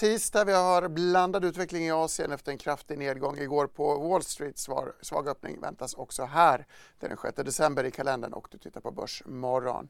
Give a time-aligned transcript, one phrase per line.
[0.00, 0.44] Tisdag.
[0.44, 4.58] Vi har blandad utveckling i Asien efter en kraftig nedgång igår på Wall Street.
[4.58, 6.66] Svar, svag öppning väntas också här
[6.98, 9.88] den 6 december i kalendern och du tittar på Börsmorgon.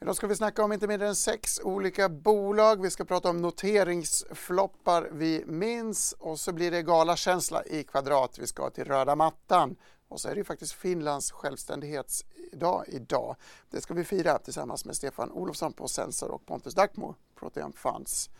[0.00, 2.82] Idag ska vi snacka om inte mindre än sex olika bolag.
[2.82, 8.38] Vi ska prata om noteringsfloppar vi minns och så blir det galakänsla i Kvadrat.
[8.38, 9.76] Vi ska till röda mattan
[10.08, 13.36] och så är det ju faktiskt Finlands självständighetsdag idag.
[13.70, 18.30] Det ska vi fira tillsammans med Stefan Olofsson på Sensor och Pontus Dackmo, Protean Funds.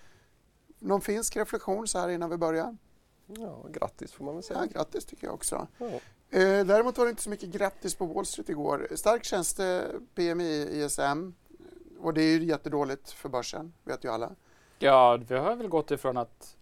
[0.78, 2.76] Någon finsk reflektion så här innan vi börjar?
[3.26, 4.60] Ja, grattis får man väl säga.
[4.60, 5.66] Ja, grattis tycker jag också.
[5.78, 5.86] Ja.
[6.30, 8.88] Eh, däremot var det inte så mycket grattis på Wall Street igår.
[8.94, 11.32] Stark tjänste PMI ISM
[11.98, 14.30] och det är ju jättedåligt för börsen, vet ju alla.
[14.78, 16.56] Ja, vi har väl gått ifrån att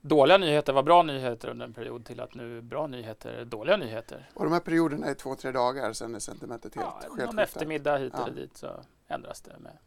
[0.00, 3.76] dåliga nyheter var bra nyheter under en period till att nu bra nyheter är dåliga
[3.76, 4.30] nyheter.
[4.34, 6.86] Och de här perioderna är två, tre dagar, sen är sentimentet helt
[7.18, 8.22] Ja, någon eftermiddag hit Ja.
[8.26, 9.78] eller dit så ändras det med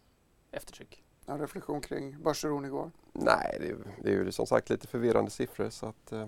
[0.52, 1.04] eftertryck.
[1.32, 2.92] En reflektion kring börsoron igår.
[3.14, 6.28] Nej, det är, det är ju som sagt lite förvirrande siffror så att eh,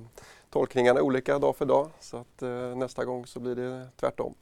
[0.50, 4.34] tolkningarna är olika dag för dag så att eh, nästa gång så blir det tvärtom.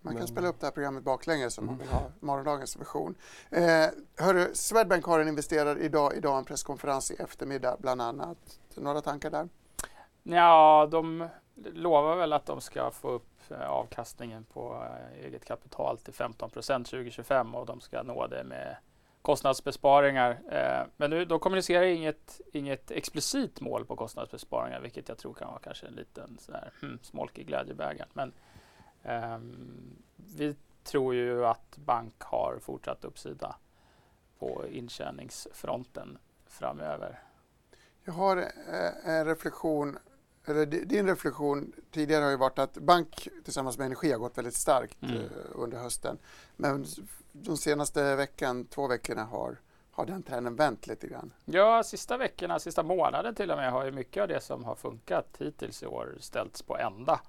[0.00, 1.86] Man kan Men- spela upp det här programmet baklänges om man Mm.
[1.86, 3.14] vill ha morgondagens version.
[3.50, 8.58] Eh, hörru, Swedbank har en investerare idag, idag en presskonferens i eftermiddag bland annat.
[8.74, 9.48] Några tankar där?
[10.22, 11.28] Ja, de
[11.72, 14.84] lovar väl att de ska få upp eh, avkastningen på
[15.18, 18.76] eh, eget kapital till 15% 2025 och de ska nå det med
[19.22, 20.30] kostnadsbesparingar.
[20.50, 25.48] Eh, Men nu, de kommunicerar inget, inget explicit mål på kostnadsbesparingar, vilket jag tror kan
[25.48, 28.08] vara kanske en liten sån här, hmm, smolk i glädjebägaren.
[28.12, 28.32] Men
[29.02, 29.96] ehm,
[30.36, 33.56] vi tror ju att bank har fortsatt uppsida
[34.38, 37.22] på intjäningsfronten framöver.
[38.04, 39.98] Jag har eh, en reflektion,
[40.44, 44.38] eller di- din reflektion tidigare har ju varit att bank tillsammans med energi har gått
[44.38, 45.16] väldigt starkt Mm.
[45.16, 45.22] eh,
[45.54, 46.18] under hösten.
[46.56, 46.86] Men
[47.32, 49.56] de senaste veckan, två veckorna har,
[49.90, 51.32] har den trenden vänt lite grann.
[51.44, 54.74] Ja, sista veckorna, sista månaden till och med har ju mycket av det som har
[54.74, 57.20] funkat hittills i år ställts på ända.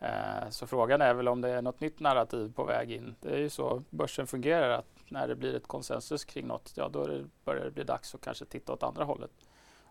[0.00, 3.14] Eh, Så frågan är väl om det är något nytt narrativ på väg in.
[3.20, 6.88] Det är ju så börsen fungerar att när det blir ett konsensus kring något, ja
[6.88, 9.30] då det, börjar det bli dags att kanske titta åt andra hållet.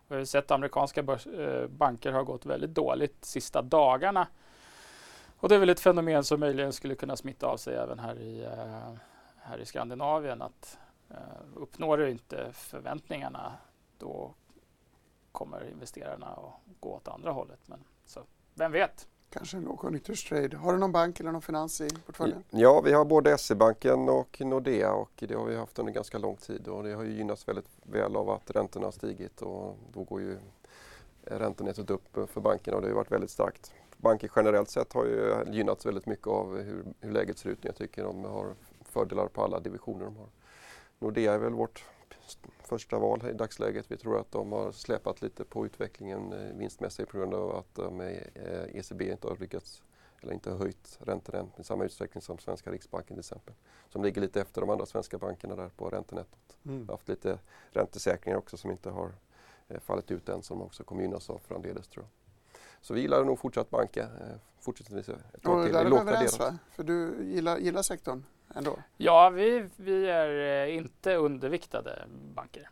[0.08, 4.26] Vi har ju sett att amerikanska börs, eh, banker har gått väldigt dåligt sista dagarna.
[5.36, 8.18] Och det är väl ett fenomen som möjligen skulle kunna smitta av sig även här
[8.18, 8.92] i, eh,
[9.50, 10.42] här i Skandinavien.
[10.42, 10.78] Att
[11.10, 11.16] eh,
[11.54, 13.52] uppnår du inte förväntningarna
[13.98, 14.34] då
[15.32, 17.60] kommer investerarna att gå åt andra hållet.
[17.66, 18.20] Men så,
[18.54, 19.08] vem vet?
[19.30, 20.56] Kanske en lågkonjunkturstrade.
[20.56, 22.44] Har du någon bank eller någon finans i portföljen?
[22.50, 26.36] Ja, vi har både SE-banken och Nordea och det har vi haft under ganska lång
[26.36, 30.02] tid och det har ju gynnats väldigt väl av att räntorna har stigit och då
[30.04, 30.38] går ju
[31.24, 33.72] räntenettot upp för bankerna och det har ju varit väldigt starkt.
[33.96, 37.64] Banker generellt sett har ju gynnats väldigt mycket av hur, hur läget ser ut.
[37.64, 38.54] Jag tycker de har
[38.90, 40.28] fördelar på alla divisioner de har.
[40.98, 41.84] Nordea är väl vårt
[42.64, 43.90] första val i dagsläget.
[43.90, 47.78] Vi tror att de har släpat lite på utvecklingen eh, vinstmässigt på grund av att
[47.78, 49.82] är, eh, ECB inte har lyckats
[50.20, 53.54] eller inte höjt räntan än i samma utsträckning som svenska Riksbanken till exempel.
[53.88, 56.56] Som ligger lite efter de andra svenska bankerna där på räntenettot.
[56.86, 57.38] Har haft lite
[57.70, 59.12] räntesäkringar också som inte har
[59.68, 62.10] eh, fallit ut än som också kommer gynnas av framdeles tror jag.
[62.80, 65.72] Så vi gillar nog fortsatt banka eh, fortsättningsvis ett tag till.
[65.72, 66.58] där Det är vi överens va?
[66.70, 68.24] För du gillar, gillar sektorn
[68.54, 68.78] ändå?
[68.96, 72.70] Ja, vi, vi är eh, inte underviktade banker.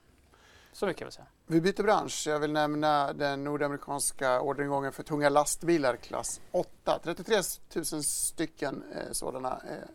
[0.73, 1.27] Så mycket kan vi säga.
[1.47, 2.25] Vi byter bransch.
[2.27, 7.01] Jag vill nämna den nordamerikanska orderingången för tunga lastbilar klass 8.
[7.03, 7.37] 33
[7.75, 9.89] 000 stycken eh, sådana eh,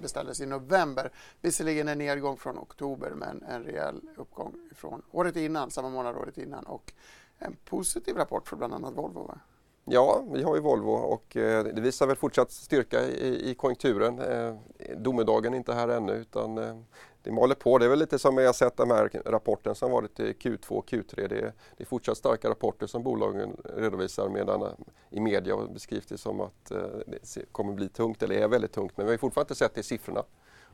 [0.00, 1.10] beställdes i november.
[1.40, 6.38] Visserligen en nedgång från oktober men en rejäl uppgång från året innan, samma månad året
[6.38, 6.92] innan och
[7.38, 9.26] en positiv rapport för bland annat Volvo.
[9.26, 9.38] Va?
[9.86, 14.18] Ja, vi har ju Volvo och eh, det visar väl fortsatt styrka i, i konjunkturen.
[14.18, 14.54] Eh,
[14.96, 16.76] domedagen är inte här ännu utan eh,
[17.22, 17.78] det maler på.
[17.78, 20.68] Det är väl lite som jag har sett de här rapporten som varit i Q2
[20.68, 21.28] och Q3.
[21.28, 24.68] Det är, det är fortsatt starka rapporter som bolagen redovisar medan eh,
[25.10, 28.96] i media beskrivs det som att eh, det kommer bli tungt eller är väldigt tungt.
[28.96, 30.24] Men vi har fortfarande inte sett det i siffrorna.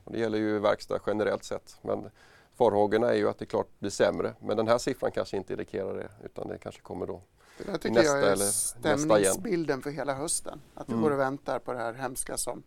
[0.05, 1.79] Och det gäller ju verkstad generellt sett.
[1.83, 2.11] Men
[2.55, 4.35] farhågorna är ju att det klart blir sämre.
[4.41, 7.21] Men den här siffran kanske inte indikerar det utan det kanske kommer då
[7.67, 10.61] det där tycker Nästa jag är eller stämningsbilden för hela hösten.
[10.75, 11.03] Att vi Mm.
[11.03, 12.63] går och väntar på det här hemska som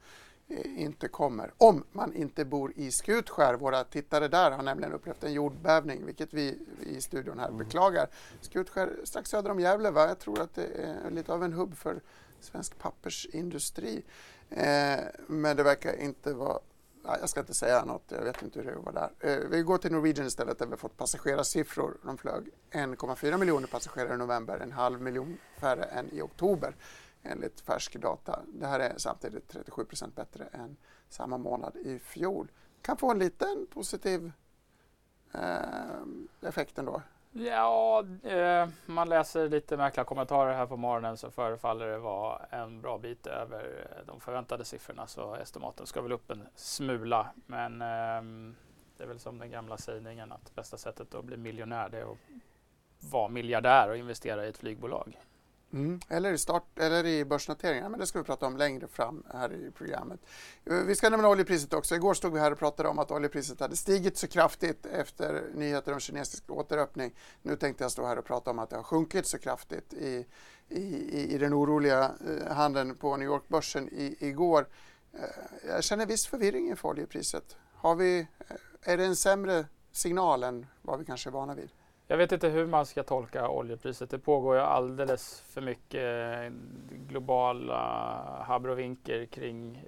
[0.48, 1.54] eh, inte kommer.
[1.58, 3.54] Om man inte bor i Skutskär.
[3.54, 7.58] Våra tittare där har nämligen upplevt en jordbävning, vilket vi i studion här mm.
[7.58, 8.08] beklagar.
[8.42, 10.08] Skutskär strax söder om Gävle, va?
[10.08, 12.02] jag tror att det är lite av en hubb för
[12.42, 14.04] svensk pappersindustri.
[14.50, 16.60] Eh, men det verkar inte vara
[17.04, 19.12] jag ska inte säga något, jag vet inte hur det var där.
[19.20, 21.98] Eh, vi går till Norwegian istället där vi fått passagerarsiffror.
[22.04, 26.76] De flög 1,4 miljoner passagerare i november, en halv miljon färre än i oktober
[27.24, 28.40] enligt färsk data.
[28.54, 30.78] Det här är samtidigt 37 procent bättre än
[31.10, 32.52] samma månad i fjol.
[32.82, 34.32] Kan få en liten positiv
[35.34, 36.02] eh,
[36.42, 37.02] effekt ändå.
[37.36, 42.82] Ja, eh, man läser lite märkliga kommentarer här på morgonen så förefaller det vara en
[42.82, 47.28] bra bit över eh, de förväntade siffrorna så estimaten ska väl upp en smula.
[47.46, 48.56] Men eh,
[48.98, 52.12] det är väl som den gamla sägningen att bästa sättet att bli miljonär det är
[52.12, 52.18] att
[53.00, 55.18] vara miljardär och investera i ett flygbolag.
[55.74, 56.00] Mm.
[56.10, 59.54] Eller, i start, eller i börsnoteringar, men det ska vi prata om längre fram här
[59.54, 60.20] i programmet.
[60.66, 61.96] Eh, vi ska nämna oljepriset också.
[61.96, 65.94] Igår stod vi här och pratade om att oljepriset hade stigit så kraftigt efter nyheter
[65.94, 67.16] om kinesisk återöppning.
[67.42, 70.26] Nu tänkte jag stå här och prata om att det har sjunkit så kraftigt i,
[70.70, 73.90] i, i den oroliga eh, handeln på New York-börsen
[74.20, 74.68] igår.
[75.14, 75.20] Eh,
[75.68, 77.58] jag känner viss förvirring inför oljepriset.
[77.74, 78.28] Har vi,
[78.82, 81.70] är det en sämre signal än vad vi kanske är vana vid?
[82.08, 84.10] Jag vet inte hur man ska tolka oljepriset.
[84.10, 86.04] Det pågår ju alldeles för mycket
[86.44, 86.52] eh,
[87.08, 89.84] globala habrovinker kring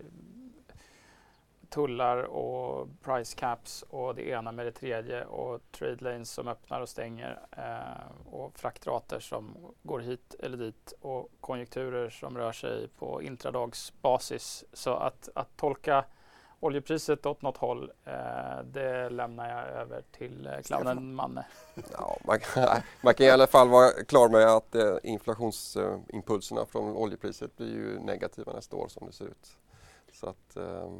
[1.70, 6.82] tullar och price caps och det ena med det tredje och trade lanes som öppnar
[6.82, 12.88] och stänger eh, och fraktrater som går hit eller dit och konjunkturer som rör sig
[12.88, 14.66] på intradagsbasis.
[14.74, 16.06] Så att, att tolka
[16.66, 21.46] oljepriset åt något håll, eh, det lämnar jag över till eh, clownen Manne.
[21.92, 26.96] Ja, man, kan, man, kan i alla fall vara klar med att eh, inflationsimpulserna från
[26.96, 29.58] oljepriset blir ju negativa nästa år som det ser ut.
[30.14, 30.92] Så att, eh,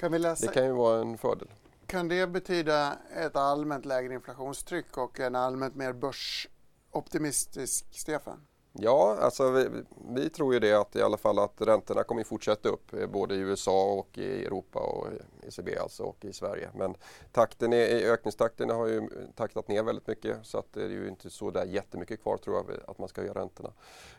[0.00, 0.46] kan vi läsa?
[0.46, 1.48] det kan ju vara en fördel.
[1.86, 8.46] Kan det betyda ett allmänt lägre inflationstryck och en allmänt mer börsoptimistisk Stefan?
[8.72, 9.68] Ja, alltså vi,
[10.14, 13.34] vi, tror ju det att i alla fall att räntorna kommer fortsätta upp eh, både
[13.34, 15.06] i USA och i Europa och
[15.42, 16.70] ECB alltså och i Sverige.
[16.74, 16.94] Men
[17.32, 21.30] takten är, ökningstakten har ju taktat ner väldigt mycket så att det är ju inte
[21.30, 23.72] så där jättemycket kvar tror jag att man ska göra räntorna.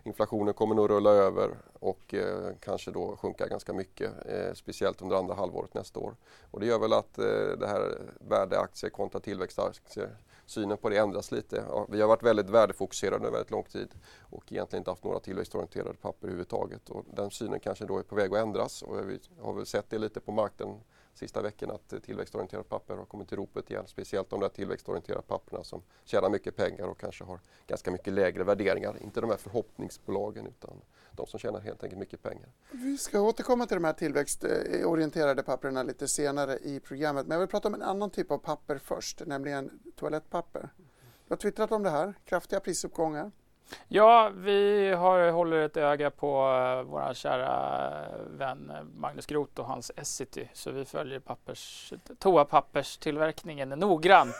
[0.03, 5.15] Inflationen kommer nog rulla över och eh, kanske då sjunka ganska mycket, eh, speciellt under
[5.15, 6.15] andra halvåret nästa år.
[6.51, 7.25] Och det gör väl att eh,
[7.59, 10.17] det här värdeaktier kontra tillväxtaktier
[10.51, 11.65] synen på det ändras lite.
[11.69, 13.89] Ja, vi har varit väldigt värdefokuserade under väldigt lång tid
[14.19, 16.89] och egentligen inte haft några tillväxtorienterade papper överhuvudtaget.
[16.89, 19.89] Och den synen kanske då är på väg att ändras och vi har väl sett
[19.89, 20.79] det lite på marknaden
[21.13, 23.83] sista veckan att tillväxtorienterade papper har kommit till ropet igen.
[23.87, 28.43] Speciellt de där tillväxtorienterade papperna som tjänar mycket pengar och kanske har ganska mycket lägre
[28.43, 28.97] värderingar.
[29.01, 30.81] Inte de här förhoppningsbolagen utan
[31.15, 32.49] de som tjänar helt enkelt mycket pengar.
[32.71, 37.27] Vi ska återkomma till de här tillväxtorienterade papperna lite senare i programmet.
[37.27, 40.69] Men jag vill prata om en annan typ av papper först, nämligen toalettpapper.
[41.27, 43.31] Du har twittrat om det här, kraftiga prisuppgångar.
[43.87, 47.91] Ja, vi har, håller ett öga på uh, vår kära
[48.27, 50.47] vän Magnus Groth och hans Essity.
[50.53, 54.35] Så vi följer pappers, toapapperstillverkningen noggrant.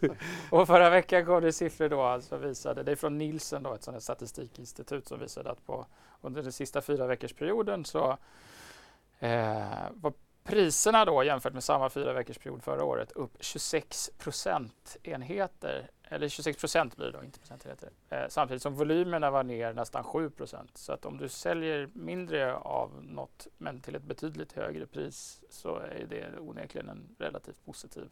[0.50, 3.82] och förra veckan kom det siffror då, alltså visade, det är från Nielsen då, ett
[3.82, 5.86] sådant statistikinstitut som visade att på,
[6.20, 8.16] under den sista fyra veckors perioden så
[9.18, 10.12] eh, var
[10.44, 16.60] priserna då jämfört med samma fyra veckors period förra året upp 26 procentenheter eller 26
[16.60, 17.90] procent blir det då, inte procentenheter.
[18.08, 20.76] Eh, samtidigt som volymerna var ner nästan 7 procent.
[20.76, 25.76] Så att om du säljer mindre av något men till ett betydligt högre pris så
[25.76, 28.10] är det onekligen en relativt positiv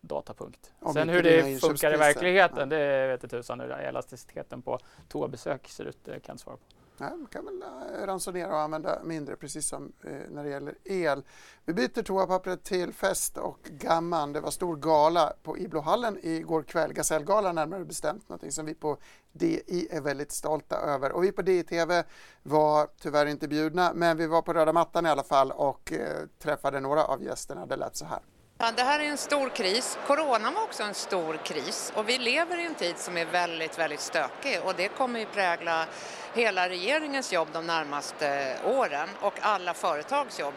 [0.00, 0.72] datapunkt.
[0.80, 2.76] Om Sen hur det funkar i verkligheten, ja.
[2.76, 6.62] det vet inte tusan hur elasticiteten på toabesök ser ut, det kan jag svara på.
[7.02, 7.62] Nej, man kan väl
[8.06, 11.22] ransonera och använda mindre, precis som eh, när det gäller el.
[11.64, 14.32] Vi byter toapappret till Fest och Gamman.
[14.32, 18.96] Det var stor gala på Iblohallen igår kväll, Gasellgalan närmare bestämt, någonting som vi på
[19.32, 21.12] DI är väldigt stolta över.
[21.12, 22.04] Och vi på DI TV
[22.42, 26.26] var tyvärr inte bjudna, men vi var på röda mattan i alla fall och eh,
[26.38, 27.66] träffade några av gästerna.
[27.66, 28.20] Det lät så här.
[28.64, 29.98] Ja, det här är en stor kris.
[30.06, 33.78] Coronan var också en stor kris och vi lever i en tid som är väldigt,
[33.78, 35.86] väldigt stökig och det kommer ju prägla
[36.34, 40.54] hela regeringens jobb de närmaste åren och alla företags jobb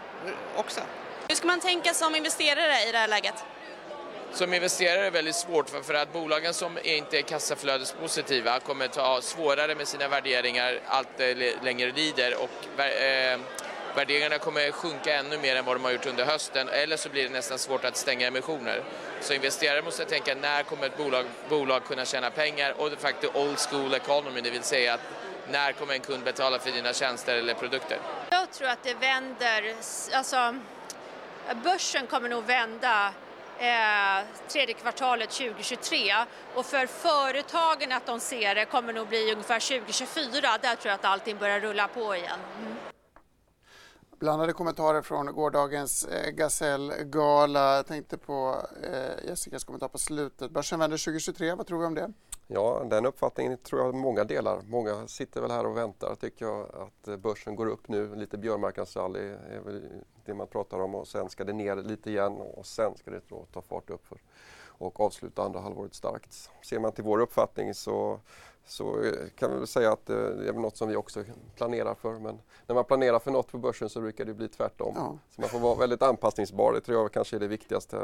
[0.56, 0.82] också.
[1.28, 3.44] Hur ska man tänka som investerare i det här läget?
[4.34, 8.86] Som investerare är det väldigt svårt för, för att bolagen som inte är kassaflödespositiva kommer
[8.86, 11.20] att ha svårare med sina värderingar allt
[11.62, 13.40] längre lider och eh,
[13.96, 17.24] värderingarna kommer sjunka ännu mer än vad de har gjort under hösten eller så blir
[17.24, 18.84] det nästan svårt att stänga emissioner.
[19.22, 23.36] Så investerare måste tänka när kommer ett bolag, bolag kunna tjäna pengar och det faktiskt
[23.36, 25.02] old school economy, det vill säga att
[25.52, 27.98] när kommer en kund betala för dina tjänster eller produkter?
[28.30, 29.76] Jag tror att det vänder,
[30.14, 30.56] alltså
[31.64, 33.14] börsen kommer nog vända
[33.60, 36.16] eh, tredje kvartalet 2023
[36.56, 40.58] och för företagen att de ser det kommer nog bli ungefär 2024.
[40.62, 42.40] Där tror jag att allting börjar rulla på igen.
[42.60, 42.95] Mm.
[44.26, 46.34] Blandade kommentarer från gårdagens eh,
[47.54, 50.52] Jag tänkte på eh, Jessicas kommentar på slutet.
[50.52, 52.14] Börsen vänder 2023, vad tror vi om det?
[52.48, 54.62] Ja, den uppfattningen tror jag många delar.
[54.68, 58.16] Många sitter väl här och väntar tycker jag att eh, börsen går upp nu.
[58.16, 59.82] Lite björnmarknadsrally är väl
[60.26, 63.22] det man pratar om och sen ska det ner lite igen och sen ska det
[63.54, 64.18] ta fart uppför
[64.78, 66.50] och avsluta andra halvåret starkt.
[66.64, 68.20] Ser man till vår uppfattning så,
[68.66, 71.24] så kan vi väl säga att eh, det är något som vi också
[71.56, 72.20] planerar för.
[72.20, 74.94] Men när man planerar för något på börsen så brukar det bli tvärtom.
[74.98, 75.18] Ja.
[75.32, 76.74] Så man får vara väldigt anpassningsbar.
[76.74, 77.98] Det tror jag kanske är det viktigaste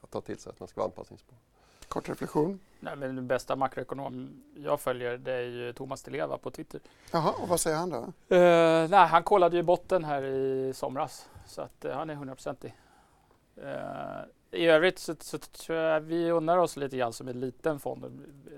[0.00, 1.38] att ta till sig, att man ska vara anpassningsbar.
[1.88, 2.60] Kort reflektion?
[2.80, 6.80] Nej, men den bästa makroekonom jag följer det är ju Thomas Di Leva på Twitter.
[7.12, 7.96] Jaha, och vad säger han då?
[7.96, 12.74] Uh, nej, han kollade ju botten här i somras så att uh, han är hundraprocentig.
[13.62, 17.80] Eh, I övrigt så, så tror jag vi unnar oss lite grann som en liten
[17.80, 18.04] fond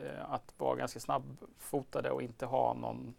[0.03, 3.15] eh, att vara ganska snabbfotade och inte ha någon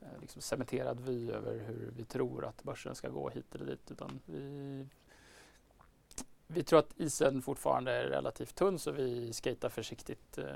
[0.00, 3.90] eh, liksom cementerad vy över hur vi tror att börsen ska gå hit eller dit
[3.90, 4.86] utan vi
[6.50, 10.46] vi tror att isen fortfarande är relativt tunn så vi skejtar försiktigt eh,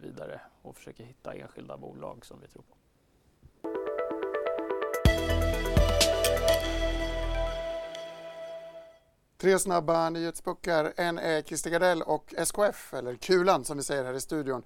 [0.00, 2.76] vidare och försöker hitta enskilda bolag som vi tror på.
[9.44, 10.92] Tre snabba nyhetspuckar.
[10.96, 14.62] En är Christer Gardell och SKF, eller Kulan som vi säger här i studion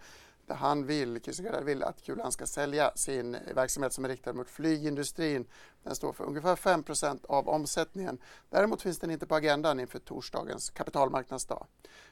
[0.47, 4.50] där han vill, Christer vill att Kulan ska sälja sin verksamhet som är riktad mot
[4.50, 5.47] flygindustrin.
[5.82, 8.18] Den står för ungefär 5% av omsättningen.
[8.50, 11.66] Däremot finns den inte på agendan inför torsdagens kapitalmarknadsdag.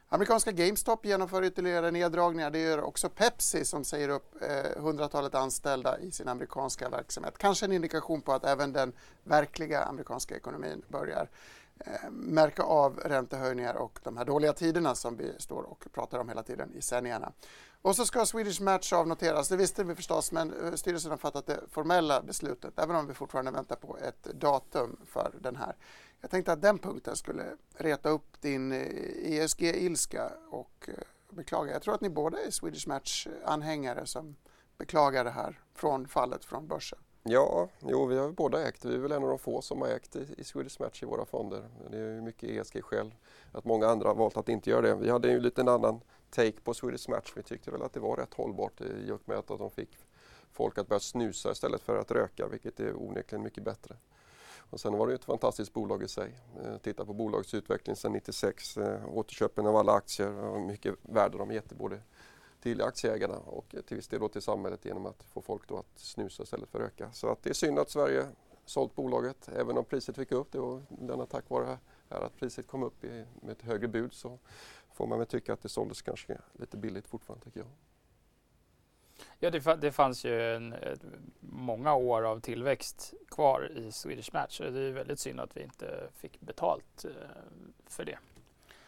[0.08, 2.50] Amerikanska GameStop genomför ytterligare neddragningar.
[2.50, 7.38] Det gör också Pepsi som säger upp eh, hundratalet anställda i sin amerikanska verksamhet.
[7.38, 8.92] Kanske en indikation på att även den
[9.24, 11.28] verkliga amerikanska ekonomin börjar
[11.80, 16.28] Eh, märka av räntehöjningar och de här dåliga tiderna som vi står och pratar om
[16.28, 17.32] hela tiden i sändningarna.
[17.82, 19.48] Och så ska Swedish Match avnoteras.
[19.48, 23.14] Det visste vi förstås, men eh, styrelsen har fattat det formella beslutet, även om vi
[23.14, 25.76] fortfarande väntar på ett datum för den här.
[26.20, 30.88] Jag tänkte att den punkten skulle reta upp din eh, ESG-ilska och
[31.30, 31.72] beklaga.
[31.72, 34.36] Jag tror att ni båda är Swedish Match-anhängare som
[34.78, 36.98] beklagar det här från fallet från börsen.
[37.28, 38.84] Ja, jo, vi har båda ägt.
[38.84, 41.06] Vi är väl en av de få som har ägt i, i Swedish Match i
[41.06, 41.62] våra fonder.
[41.90, 43.14] Det är ju mycket ESG-skäl
[43.52, 44.94] att många andra har valt att inte göra det.
[44.94, 47.32] Vi hade ju lite en annan take på Swedish Match.
[47.36, 49.98] Vi tyckte väl att det var rätt hållbart i och med att de fick
[50.52, 53.96] folk att börja snusa istället för att röka, vilket är onekligen mycket bättre.
[54.70, 56.38] Och sen var det ett fantastiskt bolag i sig.
[56.64, 61.38] Eh, titta på bolagets utveckling sedan 96, eh, återköpen av alla aktier och mycket värde
[61.38, 62.00] de gett både
[62.66, 65.98] till aktieägarna och till viss del då till samhället genom att få folk då att
[65.98, 67.12] snusa istället för att röka.
[67.12, 68.26] Så att det är synd att Sverige
[68.64, 71.78] sålt bolaget även om priset fick upp det var denna tack vare
[72.10, 74.38] här att priset kom upp i, med ett högre bud så
[74.94, 77.68] får man väl tycka att det såldes kanske lite billigt fortfarande tycker jag.
[79.38, 80.74] Ja, det, det fanns ju en,
[81.40, 84.58] många år av tillväxt kvar i Swedish Match.
[84.58, 87.10] Det är väldigt synd att vi inte fick betalt eh,
[87.86, 88.18] för det.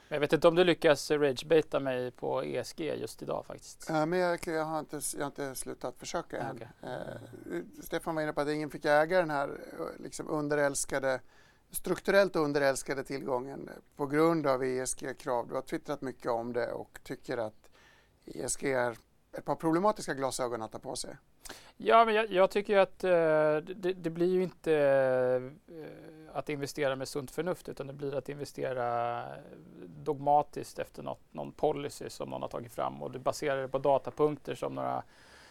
[0.08, 3.86] Jag vet inte om du lyckas ragebeta mig på ESG just idag faktiskt.
[3.88, 6.56] Ja, men jag, jag, har inte, jag har inte slutat försöka än.
[6.56, 6.68] Okay.
[6.82, 11.20] Eh, Stefan var inne på att ingen fick äga den här eh, liksom underälskade
[11.70, 15.48] strukturellt underälskade tillgången på grund av ESG-krav.
[15.48, 17.70] Du har twittrat mycket om det och tycker att
[18.24, 18.96] ESG är
[19.32, 21.16] ett par problematiska glasögon att ta på sig.
[21.76, 23.11] Ja, men jag, jag tycker att eh,
[23.57, 24.75] det, det, blir ju inte
[25.69, 29.23] eh, att investera med sunt förnuft utan det blir att investera
[29.87, 33.78] dogmatiskt efter något, någon policy som någon har tagit fram och du baserar det på
[33.78, 35.02] datapunkter som några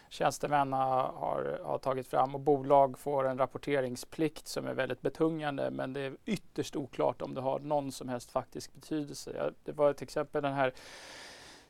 [0.08, 5.92] tjänstemän har, har, tagit fram och bolag får en rapporteringsplikt som är väldigt betungande men
[5.92, 9.52] det är ytterst oklart om det har någon som helst faktisk betydelse.
[9.64, 10.72] Det var till exempel den här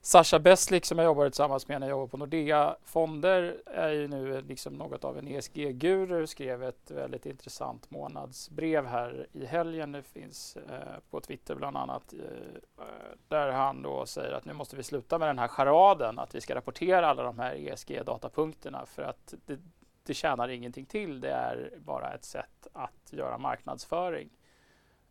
[0.00, 4.08] Sasha Beslik som jag jobbar tillsammans med när jag jobbar på Nordea Fonder är ju
[4.08, 6.26] nu liksom något av en ESG-guru.
[6.26, 9.92] Skrev ett väldigt intressant månadsbrev här i helgen.
[9.92, 12.12] Det finns eh, på Twitter bland annat.
[12.12, 12.84] Eh,
[13.28, 16.40] där han då säger att nu måste vi sluta med den här charaden att vi
[16.40, 19.58] ska rapportera alla de här ESG-datapunkterna för att det,
[20.02, 21.20] det tjänar ingenting till.
[21.20, 24.30] Det är bara ett sätt att göra marknadsföring.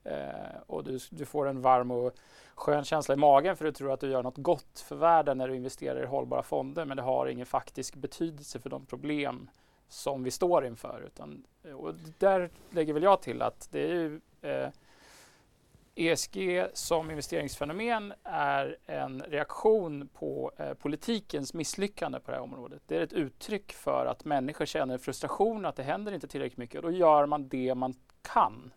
[0.07, 2.13] Eh, och du, du, får en varm och
[2.55, 5.47] skön känsla i magen för du tror att du gör något gott för världen när
[5.47, 9.49] du investerar i hållbara fonder men det har ingen faktisk betydelse för de problem
[9.87, 11.03] som vi står inför.
[11.07, 14.69] Utan, eh, och där lägger väl jag till att det är ju, eh,
[15.95, 22.81] ESG som investeringsfenomen är en reaktion på eh, politikens misslyckande på det här området.
[22.85, 26.75] Det är ett uttryck för att människor känner frustration, att det händer inte tillräckligt mycket
[26.75, 28.71] och då gör man det man kan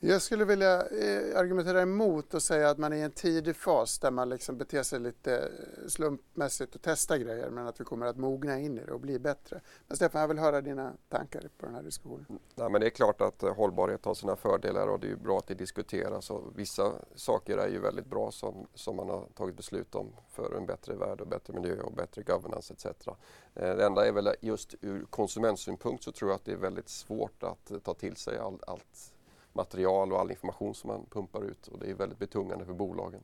[0.00, 3.98] jag skulle vilja eh, argumentera emot och säga att man är i en tidig fas
[3.98, 8.06] där man liksom beter sig lite eh, slumpmässigt och testar grejer men att vi kommer
[8.06, 9.60] att mogna in i det och bli bättre.
[9.86, 12.38] Men Stefan, jag vill höra dina tankar på den här diskussionen.
[12.54, 15.38] Ja, men det är klart att eh, hållbarhet har sina fördelar och det är bra
[15.38, 16.30] att det diskuteras.
[16.30, 20.56] Och vissa saker är ju väldigt bra som, som man har tagit beslut om för
[20.56, 23.08] en bättre värld och bättre miljö och bättre governance etc.
[23.54, 27.42] Det enda är väl just ur konsumentsynpunkt så tror jag att det är väldigt svårt
[27.42, 29.12] att ta till sig all, allt
[29.58, 33.22] material och all information som man pumpar ut och det är väldigt betungande för bolagen.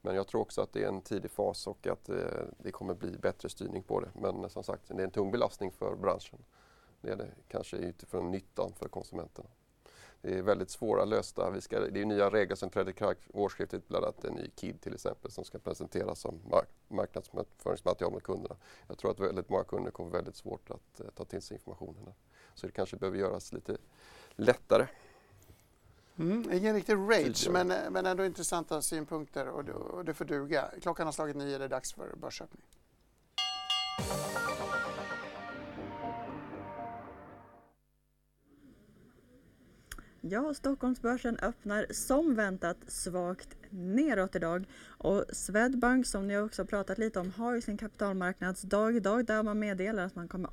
[0.00, 2.16] Men jag tror också att det är en tidig fas och att eh,
[2.58, 4.08] det kommer bli bättre styrning på det.
[4.14, 6.38] Men som sagt, det är en tung belastning för branschen.
[7.00, 9.48] Det är det kanske utifrån nyttan för konsumenterna.
[10.22, 11.50] Det är väldigt svåra lösta.
[11.50, 14.50] Vi ska, det är nya regler som trädde i kraft årsskiftet, bland annat en ny
[14.56, 18.56] KID till exempel som ska presenteras som mark marknadsföringsmaterial mot kunderna.
[18.88, 22.14] Jag tror att väldigt många kunder kommer väldigt svårt att eh, ta till sig informationen.
[22.54, 23.76] Så det kanske behöver göras lite
[24.36, 24.86] lättare.
[26.18, 30.70] Mm, ingen riktig rage, men, men ändå intressanta synpunkter och, och det får duga.
[30.82, 32.62] Klockan har slagit nio, det är dags för börsöppning.
[40.24, 44.64] Ja, Stockholmsbörsen öppnar som väntat svagt neråt idag.
[44.84, 49.58] Och Swedbank som ni också pratat lite om har ju sin kapitalmarknadsdag idag där man
[49.58, 50.50] meddelar att man kommer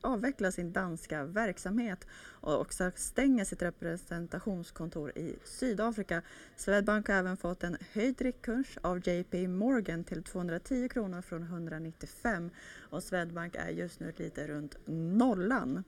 [0.00, 6.22] avveckla sin danska verksamhet och också stänga sitt representationskontor i Sydafrika.
[6.56, 12.50] Swedbank har även fått en höjd riktkurs av JP Morgan till 210 kronor från 195
[12.90, 15.84] och Swedbank är just nu lite runt nollan.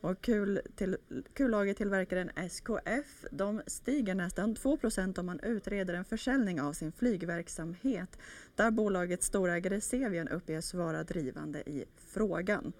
[0.00, 0.96] Och kul till,
[1.34, 8.18] kullagertillverkaren SKF de stiger nästan 2% om man utreder en försäljning av sin flygverksamhet
[8.54, 12.72] där bolagets storägare Sevian uppges vara drivande i frågan.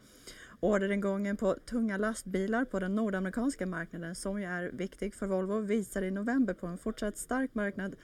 [0.61, 6.03] Orderingången på tunga lastbilar på den nordamerikanska marknaden som ju är viktig för Volvo visar
[6.03, 7.97] i november på en fortsatt stark marknad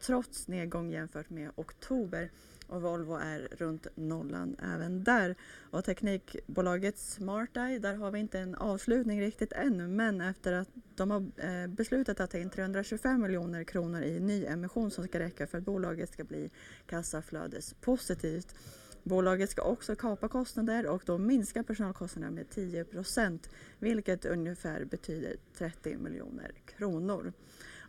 [0.00, 2.30] trots nedgång jämfört med oktober
[2.68, 5.34] och Volvo är runt nollan även där.
[5.70, 11.10] Och teknikbolaget SmartEye, där har vi inte en avslutning riktigt ännu men efter att de
[11.10, 15.58] har eh, beslutat att ta in 325 miljoner kronor i nyemission som ska räcka för
[15.58, 16.50] att bolaget ska bli
[16.86, 18.54] kassaflödespositivt.
[19.02, 25.36] Bolaget ska också kapa kostnader och då minska personalkostnaderna med 10 procent vilket ungefär betyder
[25.58, 27.32] 30 miljoner kronor.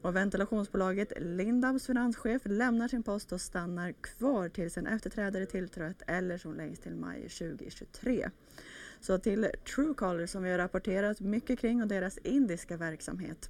[0.01, 6.37] Och ventilationsbolaget Lindabs finanschef lämnar sin post och stannar kvar tills en efterträdare tillträtt eller
[6.37, 8.29] som längst till maj 2023.
[8.99, 13.49] Så till Truecaller som vi har rapporterat mycket kring och deras indiska verksamhet.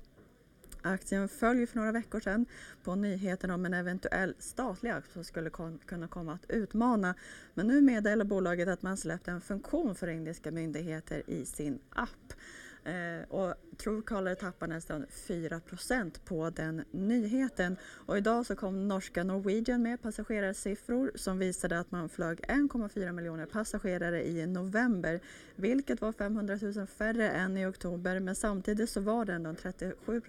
[0.81, 2.45] Aktien följer för några veckor sedan
[2.83, 5.49] på nyheten om en eventuell statlig aktie som skulle
[5.85, 7.15] kunna komma att utmana.
[7.53, 12.33] Men nu meddelar bolaget att man släppt en funktion för indiska myndigheter i sin app.
[12.83, 17.77] Eh, och Truecaller tappar nästan 4% på den nyheten.
[17.83, 23.45] Och idag så kom norska Norwegian med passagerarsiffror som visade att man flög 1,4 miljoner
[23.45, 25.19] passagerare i november,
[25.55, 28.19] vilket var 500 000 färre än i oktober.
[28.19, 30.21] Men samtidigt så var det ändå en 37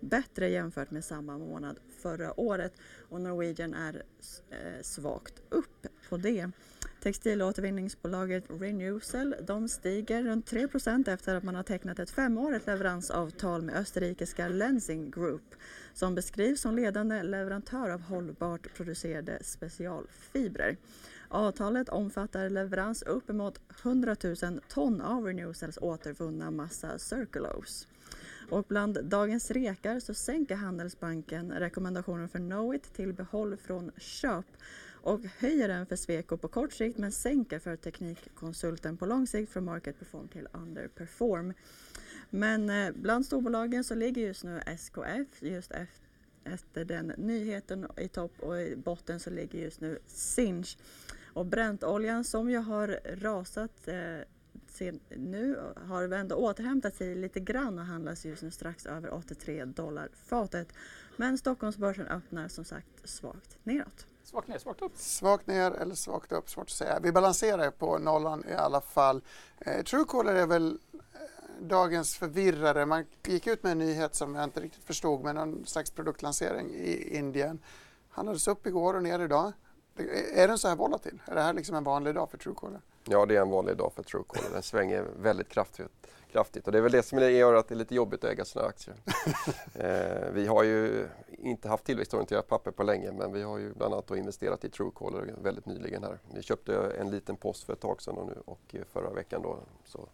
[0.00, 2.72] bättre jämfört med samma månad förra året
[3.08, 4.02] och Norwegian är
[4.50, 6.50] eh, svagt upp på det.
[7.02, 13.76] Textilåtervinningsbolaget Renewcell de stiger runt 3% efter att man har tecknat ett femårigt leveransavtal med
[13.76, 15.54] österrikiska Lensing Group
[15.94, 20.76] som beskrivs som ledande leverantör av hållbart producerade specialfibrer.
[21.28, 27.86] Avtalet omfattar leverans uppemot 100 000 ton av Renewcells återvunna massa Circulose.
[28.50, 34.46] Och bland dagens rekar så sänker Handelsbanken rekommendationen för Knowit till behåll från köp
[35.02, 39.52] och höjer den för Sweco på kort sikt men sänker för Teknikkonsulten på lång sikt
[39.52, 41.54] från Market Perform till Underperform.
[42.30, 45.72] Men eh, bland storbolagen så ligger just nu SKF just
[46.44, 50.78] efter den nyheten i topp och i botten så ligger just nu Sinch.
[51.32, 54.20] Och Brentoljan som ju har rasat eh,
[55.16, 59.64] nu har vi ändå återhämtat sig lite grann och handlas just nu strax över 83
[59.64, 60.68] dollar fatet.
[61.16, 64.06] Men Stockholmsbörsen öppnar som sagt svagt neråt.
[64.22, 64.96] Svagt ner, svagt upp.
[64.96, 66.98] Svagt ner eller svagt upp, svårt att säga.
[67.02, 69.22] Vi balanserar på nollan i alla fall.
[69.58, 71.00] Eh, Truecaller är väl eh,
[71.60, 72.86] dagens förvirrare.
[72.86, 76.70] Man gick ut med en nyhet som jag inte riktigt förstod med någon slags produktlansering
[76.74, 77.58] i Indien.
[78.10, 79.52] Handlades upp igår och ner idag.
[80.34, 81.22] Är den så här volatil?
[81.26, 82.80] Är det här liksom en vanlig dag för Truecaller?
[83.04, 84.50] Ja, det är en vanlig dag för Truecaller.
[84.52, 85.86] Den svänger väldigt kraftigt.
[86.32, 86.66] kraftigt.
[86.66, 88.64] Och det är väl det som gör att det är lite jobbigt att äga sina
[88.64, 88.96] aktier.
[89.74, 93.94] eh, vi har ju inte haft tillväxtorienterat papper på länge men vi har ju bland
[93.94, 96.18] annat investerat i Truecaller väldigt nyligen här.
[96.34, 99.58] Vi köpte en liten post för ett tag sedan och, nu, och förra veckan då
[99.84, 100.08] så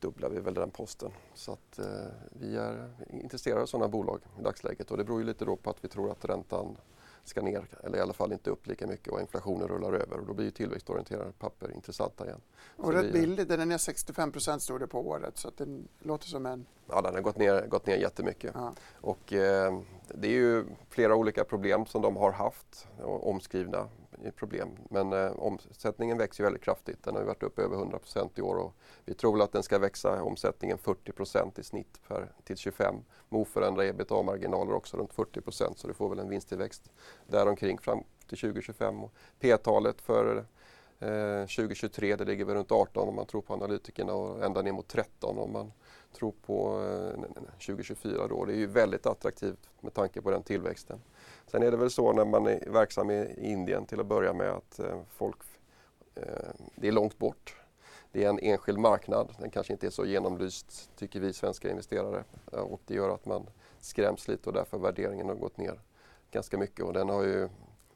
[0.00, 1.10] dubblar vi väl den posten.
[1.34, 1.86] Så att eh,
[2.30, 5.70] vi är intresserade av sådana bolag i dagsläget och det beror ju lite då på
[5.70, 6.76] att vi tror att räntan
[7.30, 10.26] ska ner eller i alla fall inte upp lika mycket och inflationen rullar över och
[10.26, 12.40] då blir ju tillväxtorienterade papper intressanta igen.
[12.76, 15.82] Och rätt billigt, den är ner 65 procent stod det på året så att det
[15.98, 16.66] låter som en...
[16.88, 18.50] Ja, den har gått ner, gått ner jättemycket.
[18.54, 18.72] Ja.
[18.92, 19.80] Och eh,
[20.14, 23.88] det är ju flera olika problem som de har haft, omskrivna
[24.24, 24.68] Eh, problem.
[24.90, 27.02] Men eh, omsättningen växer väldigt kraftigt.
[27.02, 30.22] Den har varit upp över 100% i år och vi tror att den ska växa
[30.22, 32.94] omsättningen 40% i snitt per, till 25
[33.28, 36.90] med oförändrade ebitda-marginaler också runt 40% så du får väl en vinsttillväxt
[37.26, 38.94] däromkring fram till 2025.
[39.40, 40.36] P-talet för
[40.98, 44.72] eh, 2023 det ligger väl runt 18 om man tror på analytikerna och ända ner
[44.72, 45.72] mot 13 om man
[46.12, 48.44] tror på eh, 2024 då.
[48.44, 51.00] Det är ju väldigt attraktivt med tanke på den tillväxten.
[51.46, 54.50] Sen är det väl så när man är verksam i Indien till att börja med
[54.50, 55.36] att eh, folk,
[56.14, 56.22] eh,
[56.74, 57.56] det är långt bort.
[58.12, 62.24] Det är en enskild marknad, den kanske inte är så genomlyst tycker vi svenska investerare
[62.52, 63.46] och det gör att man
[63.80, 65.80] skräms lite och därför värderingen har gått ner
[66.30, 67.48] ganska mycket och den har ju,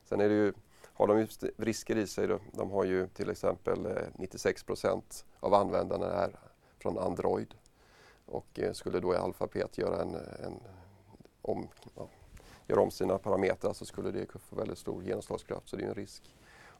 [0.05, 0.53] sen är det ju,
[0.85, 2.27] har de ju risker i sig.
[2.27, 2.39] Då.
[2.53, 3.79] De har ju till exempel
[4.19, 6.39] 96% av användarna är
[6.79, 7.55] från Android
[8.27, 10.61] och skulle då i Alphabet göra en, en
[11.43, 12.09] om, ja,
[12.67, 15.95] gör om sina parametrar så skulle det få väldigt stor genomslagskraft så det är en
[15.95, 16.35] risk.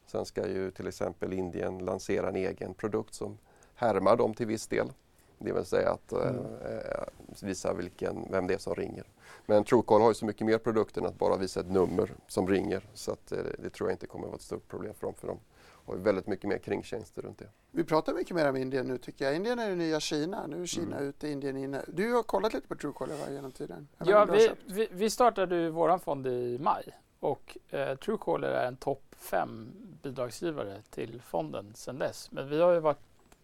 [0.05, 3.37] Sen ska ju till exempel Indien lansera en egen produkt som
[3.75, 4.91] härmar dem till viss del.
[5.37, 6.45] Det vill säga att eh, mm.
[6.45, 7.03] eh,
[7.41, 9.03] visa vilken, vem det är som ringer.
[9.45, 12.47] Men Truecaller har ju så mycket mer produkter än att bara visa ett nummer som
[12.47, 12.89] ringer.
[12.93, 15.13] Så att, eh, det tror jag inte kommer att vara ett stort problem för dem.
[15.15, 15.39] För dem
[15.85, 17.49] har väldigt mycket mer kringtjänster runt det.
[17.71, 19.35] Vi pratar mycket mer om Indien nu tycker jag.
[19.35, 20.47] Indien är det nya Kina.
[20.47, 21.09] Nu är Kina mm.
[21.09, 21.81] ute, Indien inne.
[21.87, 23.87] Du har kollat lite på Truecaller genom tiden?
[23.97, 28.77] Ja, vi, vi, vi, startade ju våran fond i maj och eh, Truecaller är en
[28.77, 29.71] topp fem
[30.03, 32.31] bidragsgivare till fonden sedan dess.
[32.31, 32.99] Men vi har ju varit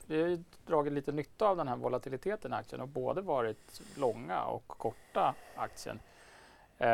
[0.06, 4.44] vi har dragit lite nytta av den här volatiliteten i aktien och både varit långa
[4.44, 6.00] och korta aktien.
[6.78, 6.88] Eh,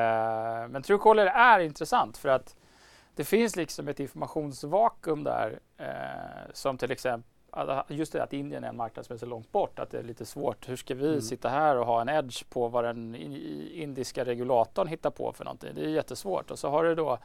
[0.70, 2.56] men Truecaller är intressant för att
[3.18, 7.32] det finns liksom ett informationsvakuum där eh, som till exempel
[7.88, 10.04] just det att Indien är en marknad som är så långt bort att det är
[10.04, 10.70] lite svårt.
[10.70, 11.22] Hur ska vi mm.
[11.22, 15.70] sitta här och ha en edge på vad den indiska regulatorn hittar på för någonting?
[15.76, 16.52] Det är jättesvårt.
[16.52, 17.20] Och så har du då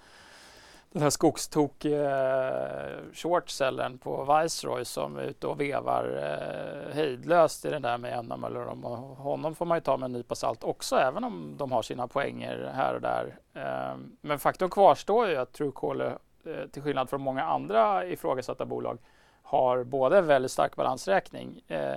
[0.93, 7.71] den här skogstokiga eh, shortsäljaren på Viceroy som är ute och vevar eh, hejdlöst i
[7.71, 8.83] den där med jämna mellanrum.
[9.17, 12.09] honom får man ju ta med en nypa salt också även om de har sina
[12.09, 13.39] poänger här och där.
[13.55, 18.99] Eh, men faktum kvarstår ju att Truecaller eh, till skillnad från många andra ifrågasatta bolag
[19.43, 21.95] har både väldigt stark balansräkning eh,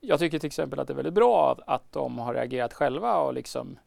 [0.00, 3.34] jag tycker till exempel att det är väldigt bra att de har reagerat själva och
[3.34, 3.78] liksom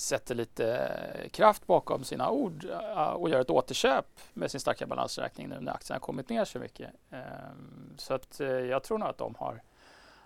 [0.00, 4.86] sätter lite eh, kraft bakom sina ord eh, och gör ett återköp med sin starka
[4.86, 6.90] balansräkning nu när aktien har kommit ner så mycket.
[7.10, 9.62] Ehm, så att eh, jag tror nog att de har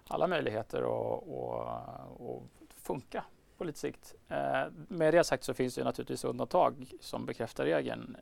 [0.06, 2.42] alla möjligheter att, att, att
[2.82, 3.24] funka
[3.58, 4.14] på lite sikt.
[4.88, 8.16] Med det sagt så finns det naturligtvis undantag som bekräftar regeln.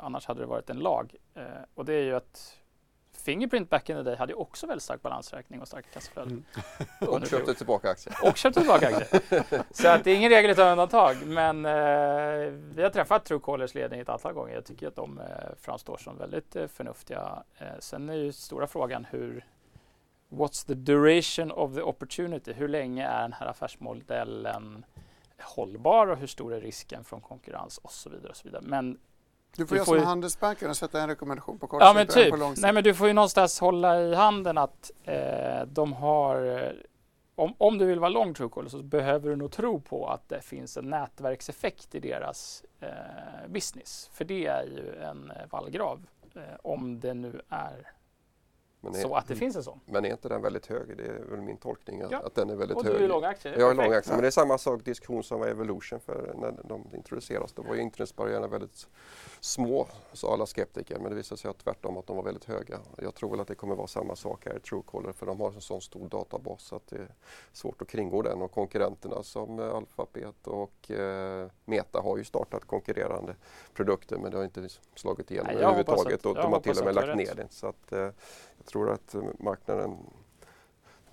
[0.00, 1.14] Annars hade det varit en lag
[1.74, 2.56] och det är ju att
[3.26, 6.44] Fingerprint back in the day hade ju också väldigt stark balansräkning och starka kassaflöden.
[7.00, 7.14] Mm.
[7.14, 8.16] och köpte tillbaka aktier.
[8.22, 9.62] Och köpte tillbaka aktier.
[9.70, 11.16] Så att det är ingen regel utan undantag.
[11.26, 14.54] Men eh, vi har träffat Truecallers ledning ett antal gånger.
[14.54, 15.26] Jag tycker att de eh,
[15.60, 17.42] framstår som väldigt eh, förnuftiga.
[17.58, 19.46] Eh, sen är ju stora frågan hur
[20.28, 22.52] What's the duration of the opportunity?
[22.52, 24.84] Hur länge är den här affärsmodellen
[25.42, 28.28] hållbar och hur stor är risken från konkurrens och så vidare.
[28.28, 28.62] Och så vidare.
[28.66, 28.98] Men
[29.56, 32.06] du får du göra får som Handelsbanken och sätta en rekommendation på kort ja, men
[32.06, 32.30] typ.
[32.30, 32.62] på lång sikt.
[32.62, 36.70] Nej, men du får ju någonstans hålla i handen att eh, de har eh,
[37.34, 40.40] om, om du vill vara lång Truecaller så behöver du nog tro på att det
[40.40, 44.10] finns en nätverkseffekt i deras eh, business.
[44.12, 47.95] För det är ju en vallgrav eh, om det nu är
[48.94, 49.80] är, så att det finns en sån.
[49.84, 50.96] Men är inte den väldigt hög?
[50.96, 52.18] Det är väl min tolkning att, ja.
[52.18, 52.92] att den är väldigt hög.
[52.92, 53.58] Och du är lång aktie?
[53.58, 56.54] Jag är lång aktie, men det är samma sak diskussion som var Evolution för när
[56.64, 57.52] de introducerades.
[57.52, 58.86] Då var ju internetbarriärerna väldigt
[59.40, 62.78] små, sa alla skeptiker, men det visade sig att tvärtom att de var väldigt höga.
[62.98, 65.52] Jag tror väl att det kommer vara samma sak här i Truecaller för de har
[65.52, 67.14] en sån stor databas så att det är
[67.52, 73.36] svårt att kringgå den och konkurrenterna som Alphabet och eh, Meta har ju startat konkurrerande
[73.74, 77.16] produkter men det har inte slagit igenom överhuvudtaget och de har till och med lagt
[77.16, 77.46] ner det.
[77.50, 78.08] Så att, eh,
[78.66, 79.96] tror att marknaden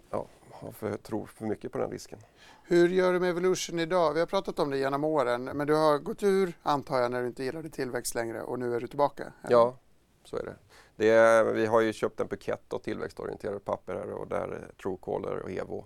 [0.10, 2.20] ja, har för, tror för mycket på den risken.
[2.63, 4.13] Hur gör du med Evolution idag?
[4.13, 7.22] Vi har pratat om det genom åren, men du har gått ur antar jag när
[7.22, 9.24] du inte gillade tillväxt längre och nu är du tillbaka?
[9.24, 9.56] Eller?
[9.56, 9.78] Ja,
[10.24, 10.56] så är det.
[10.96, 14.72] det är, vi har ju köpt en bukett av tillväxtorienterade papper här och där är
[14.82, 15.86] Truecaller och Evo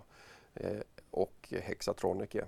[0.54, 0.78] eh,
[1.10, 2.46] och Hexatronic är.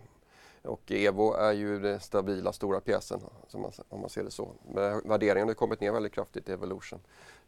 [0.62, 3.20] Och Evo är ju den stabila stora pjäsen
[3.54, 4.54] man, om man ser det så.
[4.74, 7.00] Men värderingen har kommit ner väldigt kraftigt i Evolution.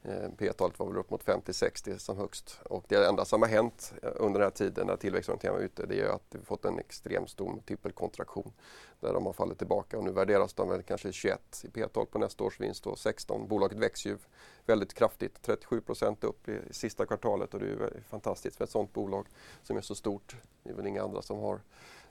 [0.04, 2.60] Eh, P-talet var väl upp mot 50-60 som högst.
[2.64, 5.86] Och det enda som har hänt eh, under den här tiden när tillväxtorienteringen var ute
[5.86, 8.52] det är att vi fått en extremt stor multipelkontraktion
[9.00, 12.18] där de har fallit tillbaka och nu värderas de väl kanske 21 i P-tal på
[12.18, 13.48] nästa års vinst och 16.
[13.48, 14.18] Bolaget växer ju
[14.66, 18.56] väldigt kraftigt, 37 procent upp i, i sista kvartalet och det är ju eh, fantastiskt
[18.56, 19.26] för ett sådant bolag
[19.62, 20.36] som är så stort.
[20.62, 21.60] Det är väl inga andra som har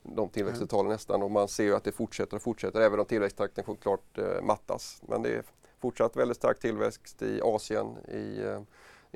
[0.04, 0.94] de tillväxttalen mm.
[0.94, 4.18] nästan och man ser ju att det fortsätter och fortsätter även om tillväxttakten får klart
[4.18, 5.02] eh, mattas.
[5.08, 5.44] Men det är
[5.82, 8.62] fortsatt väldigt stark tillväxt i Asien, i, eh,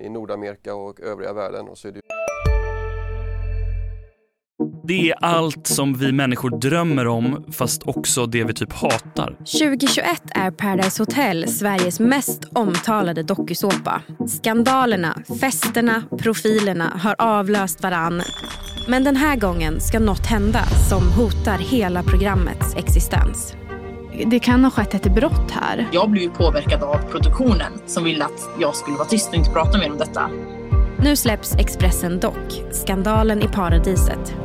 [0.05, 1.67] i Nordamerika och övriga världen.
[1.67, 2.01] Och så är det
[4.87, 9.35] det är allt som vi människor drömmer om, fast också det vi typ hatar.
[9.37, 14.01] 2021 är Paradise Hotel Sveriges mest omtalade dokusåpa.
[14.27, 18.21] Skandalerna, festerna, profilerna har avlöst varann.
[18.87, 23.53] Men den här gången ska något hända som hotar hela programmets existens.
[24.25, 25.87] Det kan ha skett ett brott här.
[25.91, 29.77] Jag blev påverkad av produktionen som ville att jag skulle vara tyst och inte prata
[29.77, 30.29] mer om detta.
[30.99, 34.44] Nu släpps Expressen Dock, skandalen i paradiset.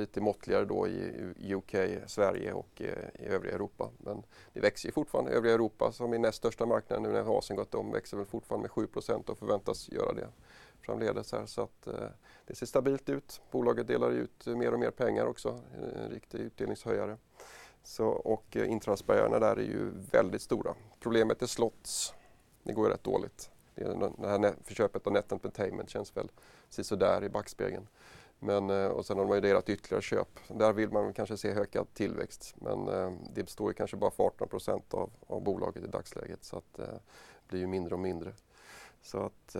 [0.00, 1.74] Lite måttligare då i UK,
[2.06, 3.90] Sverige och eh, i övriga Europa.
[3.98, 5.30] Men det växer ju fortfarande.
[5.30, 8.68] Övriga Europa som är näst största marknaden nu när Asien gått om växer väl fortfarande
[8.76, 10.28] med 7% och förväntas göra det
[10.80, 11.32] framledes.
[11.32, 12.08] Här, så att, eh,
[12.46, 13.40] det ser stabilt ut.
[13.50, 17.16] Bolaget delar ut mer och mer pengar också, eh, en riktig utdelningshöjare.
[17.82, 18.70] Så, och eh,
[19.40, 20.74] där är ju väldigt stora.
[21.00, 22.14] Problemet är slots.
[22.62, 23.50] Det går ju rätt dåligt.
[23.74, 26.30] Det, det här förköpet av Net Entertainment känns väl
[26.84, 27.86] sådär i backspegeln.
[28.40, 30.28] Men, eh, och sen har de ju delat ytterligare köp.
[30.48, 32.54] Där vill man kanske se ökad tillväxt.
[32.56, 36.44] Men eh, det står ju kanske bara för 18 procent av, av bolaget i dagsläget.
[36.44, 38.32] Så att, eh, det blir ju mindre och mindre.
[39.02, 39.56] Så att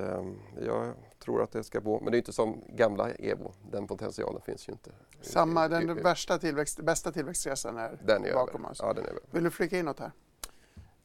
[0.60, 2.00] jag tror att det ska gå.
[2.00, 3.52] Men det är inte som gamla Evo.
[3.70, 4.90] Den potentialen finns ju inte.
[5.20, 8.78] Samma, den värsta tillväxt, bästa tillväxtresan är, den är bakom oss.
[8.82, 10.12] Ja, den är Vill du flika in något här?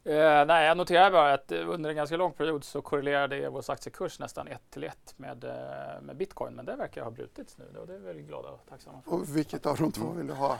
[0.06, 4.18] Eh, nej, jag noterar bara att under en ganska lång period så korrelerade Evos aktiekurs
[4.18, 6.54] nästan ett till ett med, eh, med bitcoin.
[6.54, 9.14] Men det verkar ha brutits nu och det är vi glada och tacksamma för.
[9.14, 10.58] Och vilket av de två vill du ha?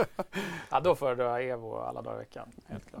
[0.70, 2.52] ja, då föredrar jag Evo alla dagar i veckan.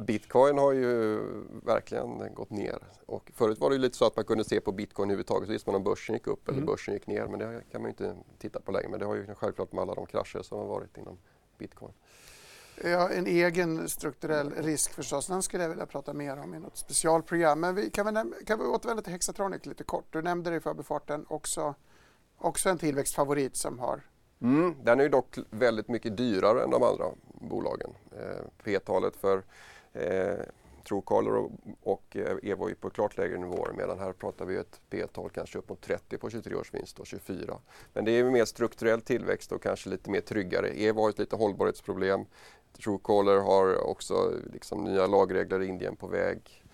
[0.06, 1.20] Bitcoin har ju
[1.64, 2.78] verkligen gått ner.
[3.06, 5.70] Och förut var det lite så att man kunde se på bitcoin överhuvudtaget så visste
[5.70, 6.58] man om börsen gick upp mm.
[6.58, 7.26] eller börsen gick ner.
[7.26, 8.88] Men det kan man inte titta på längre.
[8.88, 11.18] Men det har ju självklart med alla de krascher som har varit inom
[11.58, 11.92] bitcoin.
[12.84, 15.26] Ja, en egen strukturell risk förstås.
[15.26, 17.60] Den skulle jag vilja prata mer om i något specialprogram.
[17.60, 20.06] Men vi, kan, vi, kan vi återvända till Hexatronic lite kort?
[20.10, 21.74] Du nämnde det i förbifarten också,
[22.38, 24.02] också en tillväxtfavorit som har
[24.40, 27.04] Mm, den är ju dock väldigt mycket dyrare än de andra
[27.40, 27.90] bolagen.
[28.12, 29.42] Eh, P-talet för
[29.92, 30.38] eh,
[30.88, 31.50] Truecaller och,
[31.82, 35.58] och eh, Evo är på klart lägre nivåer medan här pratar vi ett P-tal kanske
[35.58, 37.58] upp mot 30 på 23 års vinst och 24.
[37.92, 40.68] Men det är mer strukturell tillväxt och kanske lite mer tryggare.
[40.68, 42.24] Evo har ett lite hållbarhetsproblem.
[42.72, 46.64] Truecaller har också liksom nya lagregler i Indien på väg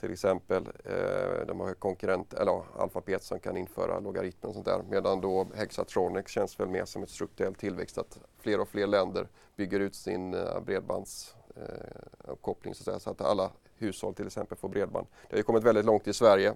[0.00, 0.68] till exempel.
[0.84, 4.82] Eh, de har konkurrent, eller Alphabet som kan införa logaritmer och sånt där.
[4.90, 9.28] Medan då Hexatronics känns väl mer som ett strukturell tillväxt att fler och fler länder
[9.56, 15.06] bygger ut sin eh, bredbandsuppkoppling eh, så, så att alla hushåll till exempel får bredband.
[15.28, 16.54] Det har ju kommit väldigt långt i Sverige.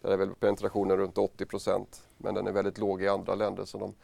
[0.00, 3.64] Där är väl penetrationen runt 80 procent men den är väldigt låg i andra länder.
[3.64, 3.94] Så de,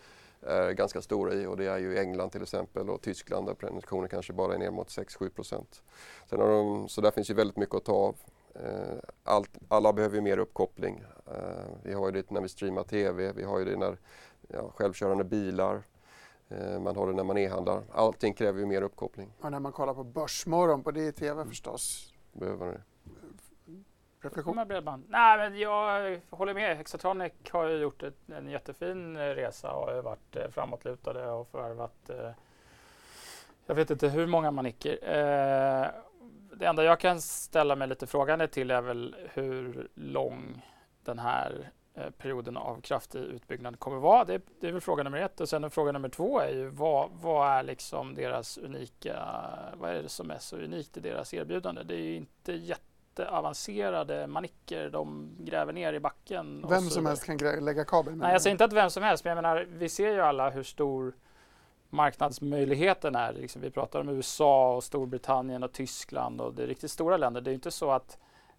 [0.42, 4.08] är ganska stora i och det är ju England till exempel och Tyskland där penetrationen
[4.08, 5.82] kanske bara är ner mot 6-7 procent.
[6.28, 8.16] de, så där finns ju väldigt mycket att ta av.
[8.54, 11.04] Eh, allt, alla behöver ju mer uppkoppling.
[11.26, 11.42] Eh,
[11.82, 13.98] vi har ju det när vi streamar TV, vi har ju det när
[14.48, 15.82] ja, självkörande bilar,
[16.48, 17.82] eh, man har det när man e-handlar.
[17.92, 19.32] Allting kräver ju mer uppkoppling.
[19.40, 22.12] Och när man kollar på Börsmorgon på DTV förstås.
[22.32, 22.80] Behöver det
[24.20, 24.68] reflektion?
[24.68, 25.04] Bredband.
[25.08, 26.76] Nej, men jag håller med.
[26.76, 31.48] Hexatronic har ju gjort ett, en jättefin eh, resa och har varit eh, framåtlutade och
[31.48, 32.30] förvärvat eh,
[33.68, 34.92] jag vet inte hur många manicker.
[35.02, 35.88] Eh,
[36.52, 40.66] det enda jag kan ställa mig lite frågande till är väl hur lång
[41.04, 44.24] den här eh, perioden av kraftig utbyggnad kommer vara.
[44.24, 45.40] Det, det är väl fråga nummer ett.
[45.40, 49.26] Och sen fråga nummer två är ju vad, vad är liksom deras unika,
[49.74, 51.82] vad är det som är så unikt i deras erbjudande?
[51.82, 52.52] Det är ju inte
[53.18, 56.66] jätteavancerade manicker de gräver ner i backen.
[56.68, 58.16] Vem som helst kan lägga kabel?
[58.16, 60.50] Nej, jag säger inte att vem som helst, men jag menar, vi ser ju alla
[60.50, 61.12] hur stor
[61.90, 63.32] marknadsmöjligheten är.
[63.32, 67.40] Liksom, vi pratar om USA och Storbritannien och Tyskland och det är riktigt stora länder.
[67.40, 68.18] Det är inte så att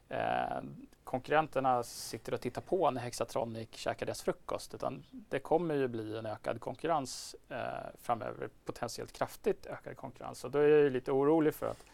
[0.10, 0.62] eh,
[1.04, 6.18] konkurrenterna sitter och tittar på när Hexatronic käkar deras frukost utan det kommer ju bli
[6.18, 7.58] en ökad konkurrens eh,
[8.02, 10.44] framöver, potentiellt kraftigt ökad konkurrens.
[10.44, 11.86] Och då är jag lite orolig för att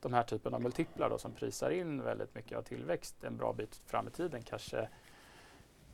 [0.00, 3.52] de här typen av multiplar då, som prisar in väldigt mycket av tillväxt en bra
[3.52, 4.88] bit fram i tiden kanske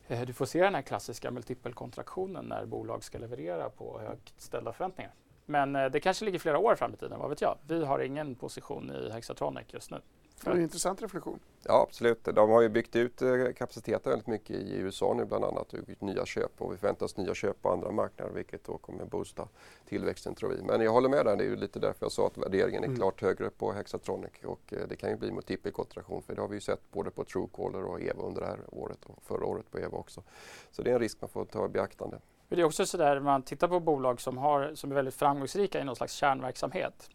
[0.07, 4.73] eh, du får se den här klassiska multipelkontraktionen när bolag ska leverera på högt ställda
[4.73, 5.13] förväntningar.
[5.45, 7.57] Men eh, det kanske ligger flera år fram i tiden, vad vet jag?
[7.67, 10.01] Vi har ingen position i Hexatronic just nu.
[10.43, 11.39] Det är en intressant reflektion.
[11.63, 12.23] Ja absolut.
[12.23, 15.79] De har ju byggt ut eh, kapaciteten väldigt mycket i USA nu bland annat och
[15.89, 19.05] gjort nya köp och vi förväntar oss nya köp på andra marknader vilket då kommer
[19.05, 19.47] boosta
[19.85, 20.61] tillväxten tror vi.
[20.63, 22.87] Men jag håller med där, det är ju lite därför jag sa att värderingen är
[22.87, 22.97] mm.
[22.97, 26.55] klart högre på Hexatronic och eh, det kan ju bli multipelkontraktion för det har vi
[26.55, 29.77] ju sett både på Truecaller och Evo under det här året och förra året på
[29.77, 30.23] Evo också.
[30.71, 32.19] Så det är en risk man får ta i beaktande.
[32.49, 35.81] Det är också sådär när man tittar på bolag som, har, som är väldigt framgångsrika
[35.81, 37.09] i någon slags kärnverksamhet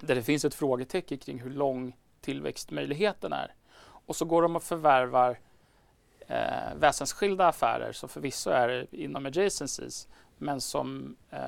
[0.00, 3.54] där det finns ett frågetecken kring hur lång tillväxtmöjligheten är.
[4.06, 5.38] Och så går de och förvärvar
[6.26, 11.16] eh, väsensskilda affärer som förvisso är inom adjacencies men som...
[11.30, 11.38] Eh,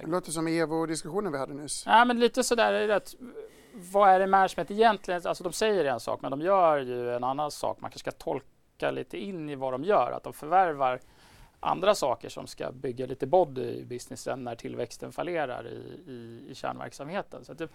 [0.00, 1.82] det låter som Evo-diskussionen vi hade nyss.
[1.86, 3.14] Ja, men lite sådär är det
[3.72, 5.22] Vad är det management egentligen?
[5.24, 7.80] Alltså de säger en sak men de gör ju en annan sak.
[7.80, 10.12] Man kanske ska tolka lite in i vad de gör.
[10.12, 11.00] Att de förvärvar
[11.60, 16.54] andra saker som ska bygga lite body i businessen när tillväxten fallerar i, i, i
[16.54, 17.44] kärnverksamheten.
[17.44, 17.68] Så det,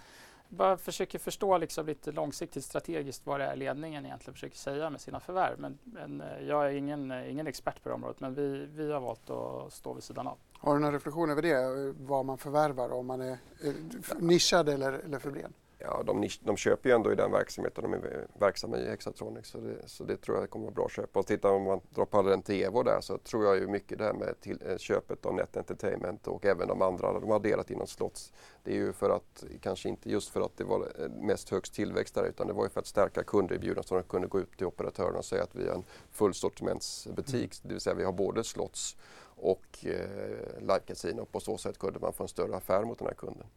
[0.50, 5.02] bara försöker förstå liksom lite långsiktigt strategiskt vad det är ledningen egentligen försöker säga med
[5.02, 5.60] sina förvärv.
[5.60, 8.92] Men, men eh, jag är ingen, eh, ingen expert på det området men vi, vi
[8.92, 10.38] har valt att stå vid sidan av.
[10.54, 11.94] Har du någon reflektion över det?
[11.98, 13.74] Vad man förvärvar, om man är eh,
[14.20, 15.54] nischad eller, eller förbred?
[15.84, 19.58] Ja, de, de köper ju ändå i den verksamheten de är verksamma i Hexatronic så
[19.58, 21.18] det, så det tror jag kommer vara bra köp.
[21.18, 24.04] Och tittar om man drar parallellen till Evo där så tror jag ju mycket det
[24.04, 27.72] här med till, eh, köpet av Net Entertainment och även de andra de har delat
[27.72, 28.34] inom slots.
[28.64, 31.74] Det är ju för att, kanske inte just för att det var eh, mest högst
[31.74, 34.58] tillväxt där utan det var ju för att stärka kunderbjudandet så de kunde gå ut
[34.58, 37.36] till operatörerna och säga att vi är en fullsortimentsbutik.
[37.36, 37.50] Mm.
[37.62, 38.98] Det vill säga vi har både slots
[39.36, 41.26] och eh, live casino.
[41.26, 43.48] På så sätt kunde man få en större affär mot den här kunden.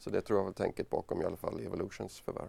[0.00, 2.48] Så det tror jag var tänket bakom i alla fall Evolutions förvärv.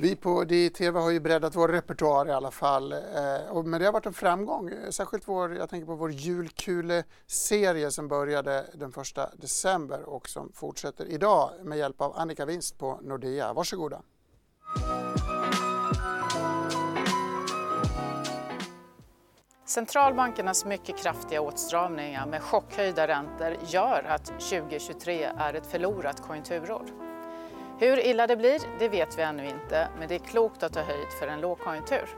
[0.00, 2.92] Vi på DTV har ju breddat vår repertoar i alla fall.
[2.92, 4.68] Eh, men det har varit en framgång.
[4.68, 10.52] Eh, särskilt vår, jag tänker på vår julkuleserie som började den 1 december och som
[10.52, 13.52] fortsätter idag med hjälp av Annika Winst på Nordea.
[13.52, 14.02] Varsågoda.
[19.68, 26.82] Centralbankernas mycket kraftiga åtstramningar med chockhöjda räntor gör att 2023 är ett förlorat konjunkturår.
[27.78, 30.80] Hur illa det blir, det vet vi ännu inte, men det är klokt att ta
[30.80, 32.08] höjd för en lågkonjunktur.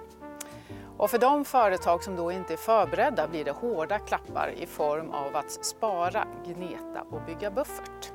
[0.97, 5.11] Och för de företag som då inte är förberedda blir det hårda klappar i form
[5.11, 8.13] av att spara, gneta och bygga buffert.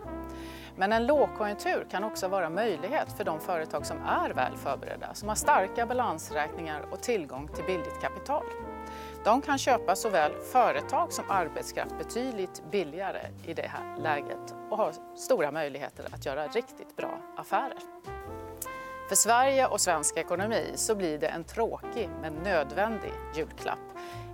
[0.76, 5.30] Men en lågkonjunktur kan också vara möjlighet för de företag som är väl förberedda, som
[5.30, 8.46] har starka balansräkningar och tillgång till billigt kapital.
[9.26, 14.94] De kan köpa såväl företag som arbetskraft betydligt billigare i det här läget och har
[15.16, 17.80] stora möjligheter att göra riktigt bra affärer.
[19.10, 23.80] För Sverige och svensk ekonomi så blir det en tråkig men nödvändig julklapp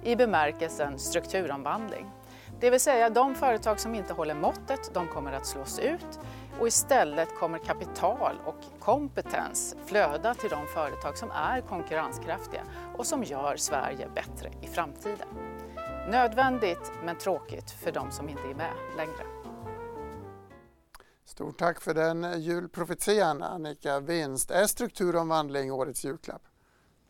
[0.04, 2.12] i bemärkelsen strukturomvandling.
[2.60, 6.20] Det vill säga de företag som inte håller måttet, de kommer att slås ut
[6.60, 12.62] och istället kommer kapital och kompetens flöda till de företag som är konkurrenskraftiga
[12.98, 15.28] och som gör Sverige bättre i framtiden.
[16.10, 19.26] Nödvändigt men tråkigt för de som inte är med längre.
[21.26, 24.52] Stort tack för den julprofetian Annika Winst.
[24.52, 26.42] Är strukturomvandling årets julklapp?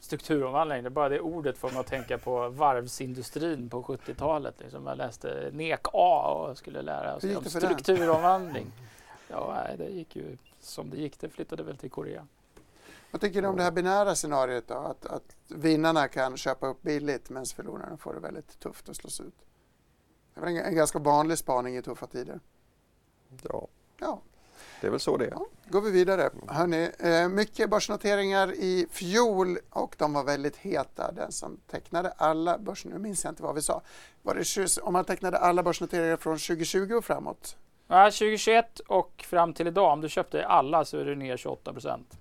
[0.01, 4.55] strukturomvandling, det bara det ordet får man att tänka på varvsindustrin på 70-talet.
[4.59, 4.87] Liksom.
[4.87, 8.71] Jag läste NEK A och skulle lära sig om strukturomvandling.
[9.31, 11.19] Ja, det gick ju som det gick.
[11.19, 12.27] Det flyttade väl till Korea.
[13.11, 14.73] Vad tycker du om det här binära scenariot då?
[14.73, 19.21] Att, att vinnarna kan köpa upp billigt medan förlorarna får det väldigt tufft att slås
[19.21, 19.35] ut?
[20.33, 22.39] Det är en, en ganska vanlig spaning i tuffa tider.
[23.43, 23.67] Ja.
[23.97, 24.21] ja.
[24.81, 25.31] Det är väl så det är.
[25.31, 26.29] Ja, går vi vidare.
[26.47, 31.11] Hörrni, eh, mycket börsnoteringar i fjol och de var väldigt heta.
[31.11, 32.85] Den som tecknade alla börs...
[32.85, 33.81] Nu minns jag inte vad vi sa.
[34.21, 37.57] Var det, om man tecknade alla börsnoteringar från 2020 och framåt?
[37.93, 41.73] Ja, 2021 och fram till idag, om du köpte alla så är du ner 28
[41.73, 42.20] procent.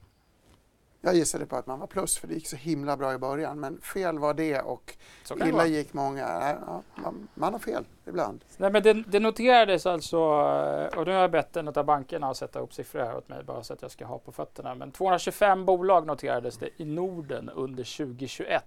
[1.02, 3.60] Jag gissade på att man var plus för det gick så himla bra i början
[3.60, 4.96] men fel var det och
[5.30, 5.66] illa vara.
[5.66, 6.20] gick många.
[6.66, 8.44] Ja, man, man har fel ibland.
[8.56, 12.30] Nej, men det, det noterades alltså, eh, och nu har jag bett en av bankerna
[12.30, 14.74] att sätta upp siffror här åt mig bara så att jag ska ha på fötterna.
[14.74, 18.64] Men 225 bolag noterades det i Norden under 2021.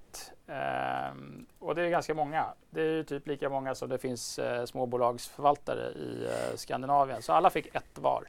[0.47, 2.45] Ehm, och det är ganska många.
[2.69, 7.21] Det är ju typ lika många som det finns eh, småbolagsförvaltare i eh, Skandinavien.
[7.21, 8.27] Så alla fick ett var.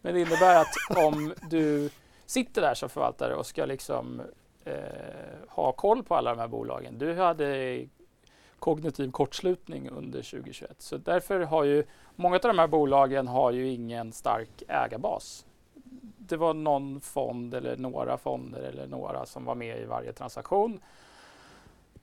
[0.00, 1.90] Men det innebär att om du
[2.26, 4.22] sitter där som förvaltare och ska liksom
[4.64, 4.74] eh,
[5.48, 6.98] ha koll på alla de här bolagen.
[6.98, 7.80] Du hade
[8.58, 10.74] kognitiv kortslutning under 2021.
[10.78, 11.84] Så därför har ju
[12.16, 15.46] många av de här bolagen har ju ingen stark ägarbas.
[16.18, 20.80] Det var någon fond eller några fonder eller några som var med i varje transaktion.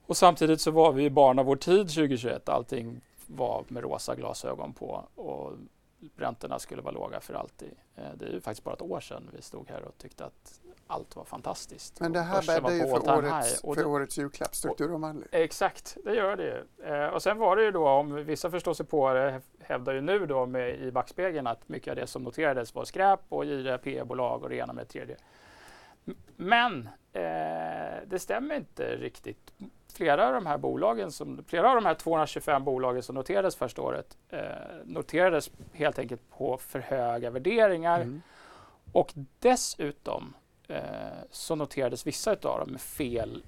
[0.05, 2.49] Och samtidigt så var vi barn av vår tid 2021.
[2.49, 5.51] Allting var med rosa glasögon på och
[6.15, 7.71] räntorna skulle vara låga för alltid.
[7.95, 10.59] Eh, Det är ju faktiskt bara ett år sedan vi stod här och tyckte att
[10.87, 11.99] allt var fantastiskt.
[11.99, 15.29] Men det här bäddar ju för årets, för årets julklapp, strukturomvandling.
[15.31, 16.85] Exakt, det gör det ju.
[16.93, 20.01] Eh, och sen var det ju då, om vissa förstår sig på det, hävdar ju
[20.01, 23.77] nu då med, i backspegeln att mycket av det som noterades var skräp och giriga
[23.77, 25.17] PE-bolag och det ena med det tredje.
[26.35, 27.21] Men eh,
[28.07, 29.53] det stämmer inte riktigt.
[29.91, 33.81] Flera av de här bolagen, som, flera av de här 225 bolagen som noterades första
[33.81, 34.41] året eh,
[34.85, 38.01] noterades helt enkelt på för höga värderingar.
[38.01, 38.21] Mm.
[38.91, 40.33] Och dessutom
[40.67, 40.81] eh,
[41.31, 43.43] så noterades vissa av dem med fel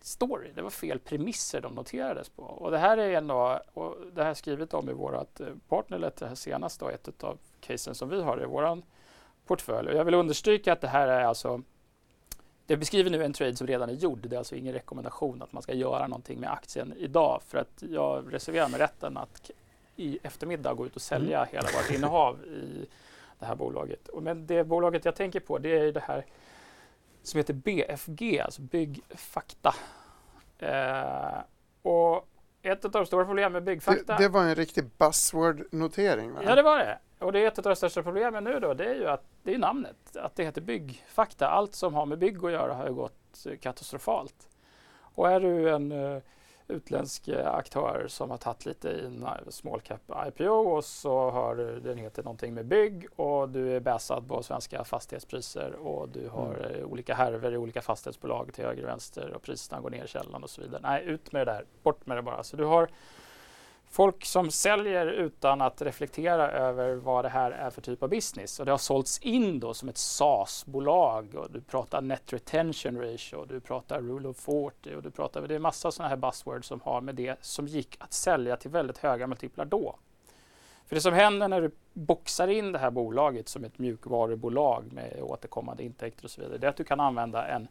[0.00, 0.50] story.
[0.54, 2.42] Det var fel premisser de noterades på.
[2.42, 6.16] Och det här är ändå, och det här är skrivet om i vårt eh, partnerlet,
[6.16, 8.82] det här senaste, och ett av casen som vi har i våran
[9.46, 9.88] portfölj.
[9.88, 11.62] Och jag vill understryka att det här är alltså
[12.66, 14.18] det beskriver nu en trade som redan är gjord.
[14.28, 17.42] Det är alltså ingen rekommendation att man ska göra någonting med aktien idag.
[17.46, 19.50] För att jag reserverar mig rätten att
[19.96, 21.48] i eftermiddag gå ut och sälja Mm.
[21.52, 22.86] hela vårt innehav i
[23.38, 24.08] det här bolaget.
[24.20, 26.24] Men det bolaget jag tänker på det är det här
[27.22, 29.74] som heter BFG, alltså Byggfakta.
[30.58, 31.38] Eh,
[31.82, 32.28] och
[32.62, 34.16] ett av de stora problemen med Byggfakta...
[34.16, 36.32] Det, det var en riktig buzzword-notering.
[36.44, 36.98] Ja, det var det.
[37.22, 39.54] Och det är ett av de största problemen nu då, det är ju att det
[39.54, 41.48] är namnet, att det heter byggfakta.
[41.48, 44.48] Allt som har med bygg att göra har ju gått eh, katastrofalt.
[45.14, 46.22] Och är du en eh,
[46.68, 51.56] utländsk eh, aktör som har tagit lite i en small cap IPO och så har
[51.56, 56.54] den heter någonting med bygg och du är bäsad på svenska fastighetspriser och du har
[56.54, 56.90] Mm.
[56.92, 60.42] olika härvor i olika fastighetsbolag till höger och vänster och priserna går ner i källaren
[60.42, 60.80] och så vidare.
[60.82, 62.42] Nej, ut med det där, bort med det bara.
[62.42, 62.88] Så du har
[63.92, 68.60] folk som säljer utan att reflektera över vad det här är för typ av business.
[68.60, 73.44] Och det har sålts in då som ett SaaS-bolag och du pratar net retention ratio,
[73.44, 76.80] du pratar rule of 40 och du pratar, det är massa sådana här buzzwords som
[76.80, 79.98] har med det som gick att sälja till väldigt höga multiplar då.
[80.86, 85.22] För det som händer när du boxar in det här bolaget som ett mjukvarubolag med
[85.22, 87.68] återkommande intäkter och så vidare, det är att du kan använda en,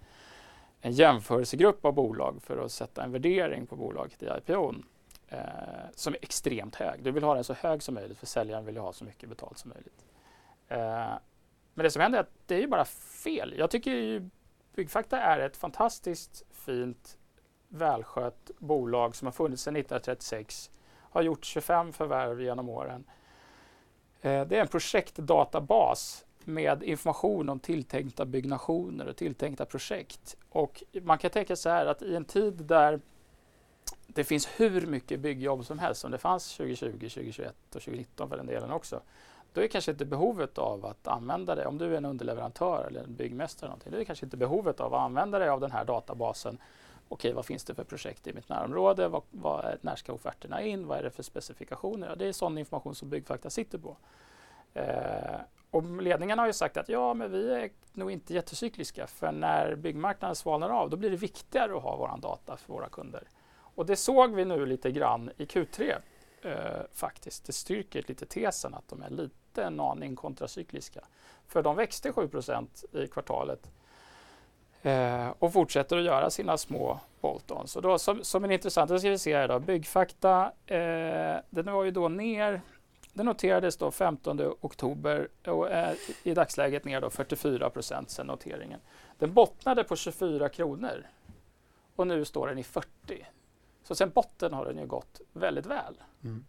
[0.81, 4.85] en jämförelsegrupp av bolag för att sätta en värdering på bolaget i IPOn
[5.31, 5.39] eh,
[5.95, 7.03] som är extremt hög.
[7.03, 9.29] Du vill ha den så hög som möjligt för säljaren vill ju ha så mycket
[9.29, 10.05] betalt som möjligt.
[10.67, 11.13] Eh,
[11.73, 13.53] men det som händer är att det är ju bara fel.
[13.57, 14.29] Jag tycker ju
[14.75, 17.17] Byggfakta är ett fantastiskt fint
[17.67, 20.71] välskött bolag som har funnits sedan 1936.
[20.99, 23.03] Har gjort 25 förvärv genom åren.
[24.21, 30.37] Eh, det är en projektdatabas med information om tilltänkta byggnationer och tilltänkta projekt.
[30.49, 32.99] Och man kan tänka så här att i en tid där
[34.13, 38.37] det finns hur mycket byggjobb som helst som det fanns 2020, 2021 och 2019 för
[38.37, 39.01] den delen också.
[39.53, 43.03] Då är kanske inte behovet av att använda det, om du är en underleverantör eller
[43.03, 45.71] en byggmästare, eller någonting, då är kanske inte behovet av att använda dig av den
[45.71, 46.57] här databasen.
[47.07, 49.07] Okej, vad finns det för projekt i mitt närområde?
[49.07, 50.87] Vad, vad är, när ska offerterna in?
[50.87, 52.07] Vad är det för specifikationer?
[52.07, 53.97] Ja, det är sån information som Byggfakta sitter på.
[54.73, 55.39] Eh,
[55.71, 59.75] och ledningen har ju sagt att ja, men vi är nog inte jättecykliska för när
[59.75, 63.23] byggmarknaden svalnar av då blir det viktigare att ha våran data för våra kunder.
[63.75, 65.95] Och det såg vi nu lite grann i Q3
[66.41, 66.53] eh,
[66.93, 67.45] faktiskt.
[67.45, 71.01] Det styrker lite tesen att de är lite en aning kontracykliska.
[71.47, 73.71] För de växte 7% i kvartalet
[74.81, 77.75] eh, och fortsätter att göra sina små bolt-ons.
[77.75, 81.73] Och då, som, som en intressant, då ska vi se här då, Byggfakta, eh, den
[81.73, 82.61] var ju då ner
[83.13, 88.79] den noterades då 15 oktober och är i dagsläget ner då 44 procent sedan noteringen.
[89.19, 91.07] Den bottnade på 24 kronor
[91.95, 93.27] och nu står den i 40.
[93.91, 96.03] Så sen botten har den ju gått väldigt väl.
[96.23, 96.45] Mm.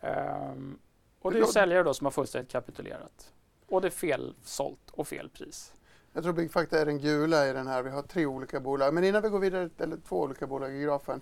[0.00, 0.78] Ehm,
[1.20, 3.32] och det är ju säljare då som har fullständigt kapitulerat.
[3.66, 5.72] Och det är fel sålt och fel pris.
[6.12, 7.82] Jag tror Byggfakta är den gula i den här.
[7.82, 8.94] Vi har tre olika bolag.
[8.94, 11.20] Men innan vi går vidare, eller två olika bolag i grafen.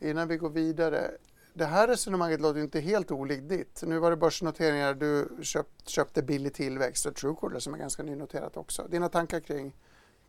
[0.00, 1.10] Innan vi går vidare.
[1.54, 3.82] Det här resonemanget låter inte helt olikt ditt.
[3.86, 8.56] Nu var det börsnoteringar, du köpt, köpte billig tillväxt och Truecaller som är ganska nynoterat
[8.56, 8.86] också.
[8.88, 9.76] Dina tankar kring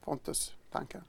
[0.02, 1.04] Pontus tankar?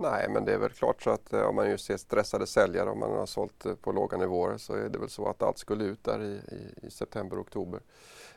[0.00, 2.98] Nej, men det är väl klart så att om man ju ser stressade säljare om
[2.98, 6.04] man har sålt på låga nivåer så är det väl så att allt skulle ut
[6.04, 7.80] där i, i, i september, oktober.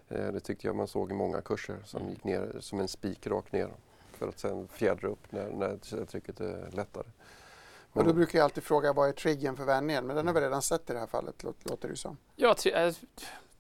[0.08, 3.52] Det tyckte jag man såg i många kurser som gick ner som en spik rakt
[3.52, 3.70] ner
[4.12, 7.08] för att sen fjädra upp när, när trycket är lättare.
[7.94, 10.08] Men då brukar jag alltid fråga vad är triggern för vändningen?
[10.08, 12.18] Men den har vi redan sett i det här fallet, låter det som.
[12.36, 12.94] Ja, tri äh,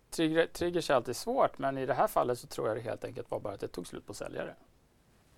[0.10, 3.04] trigger, triggers är alltid svårt, men i det här fallet så tror jag det helt
[3.04, 4.56] enkelt var bara att det tog slut på säljare.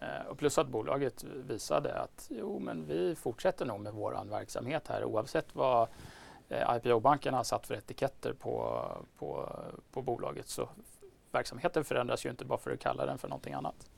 [0.03, 4.87] Eh, och plus att bolaget visade att jo, men vi fortsätter nog med vår verksamhet
[4.87, 5.87] här oavsett vad
[6.49, 8.87] eh, IPO-bankerna har satt för etiketter på,
[9.17, 9.49] på,
[9.91, 10.47] på bolaget.
[10.47, 10.69] Så
[11.31, 13.89] verksamheten förändras ju inte bara för att kalla den för någonting annat.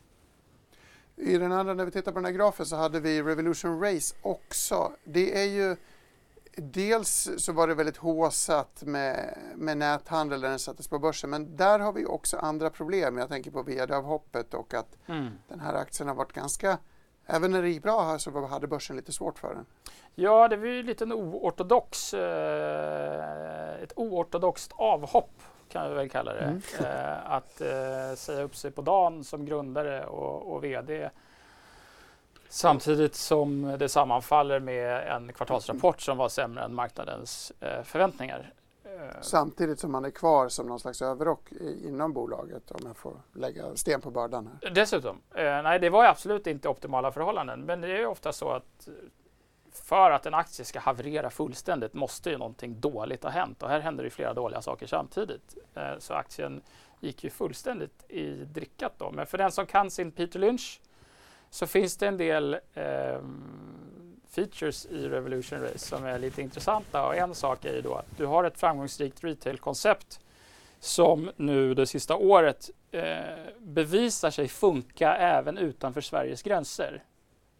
[1.16, 4.16] I den andra, när vi tittar på den här grafen så hade vi Revolution Race
[4.22, 4.92] också.
[5.04, 5.76] Det är ju
[6.58, 11.56] Dels så var det väldigt håsat med, med näthandel när den sattes på börsen men
[11.56, 13.18] där har vi också andra problem.
[13.18, 15.30] Jag tänker på vd-avhoppet och att mm.
[15.48, 16.78] den här aktien har varit ganska
[17.26, 19.66] Även när det gick bra så hade börsen lite svårt för den.
[20.14, 26.32] Ja, det var ju lite en oortodox, eh, ett oortodoxt avhopp kan vi väl kalla
[26.32, 26.40] det.
[26.40, 26.62] Mm.
[26.80, 31.10] Eh, att eh, säga upp sig på dagen som grundare och, och VD
[32.48, 38.52] samtidigt som det sammanfaller med en kvartalsrapport som var sämre än marknadens eh, förväntningar.
[38.84, 41.52] Eh, samtidigt som man är kvar som någon slags överrock
[41.84, 44.50] inom bolaget om jag får lägga sten på bördan.
[44.62, 44.70] Här.
[44.70, 45.20] Dessutom.
[45.34, 48.88] Eh, nej, det var absolut inte optimala förhållanden men det är ofta så att
[49.72, 53.80] för att en aktie ska haverera fullständigt måste ju någonting dåligt ha hänt och här
[53.80, 55.56] händer det flera dåliga saker samtidigt.
[55.98, 56.62] Så aktien
[57.00, 59.10] gick ju fullständigt i drickat då.
[59.10, 60.80] Men för den som kan sin Peter Lynch
[61.50, 63.20] så finns det en del eh,
[64.28, 68.16] features i Revolution Race som är lite intressanta och en sak är ju då att
[68.16, 70.20] du har ett framgångsrikt retailkoncept
[70.80, 73.02] som nu det sista året eh,
[73.58, 77.02] bevisar sig funka även utanför Sveriges gränser.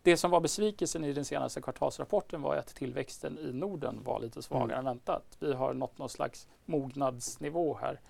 [0.03, 4.43] Det som var besvikelsen i den senaste kvartalsrapporten var att tillväxten i Norden var lite
[4.43, 4.79] svagare mm.
[4.79, 5.37] än väntat.
[5.39, 8.01] Vi har nått någon slags mognadsnivå här.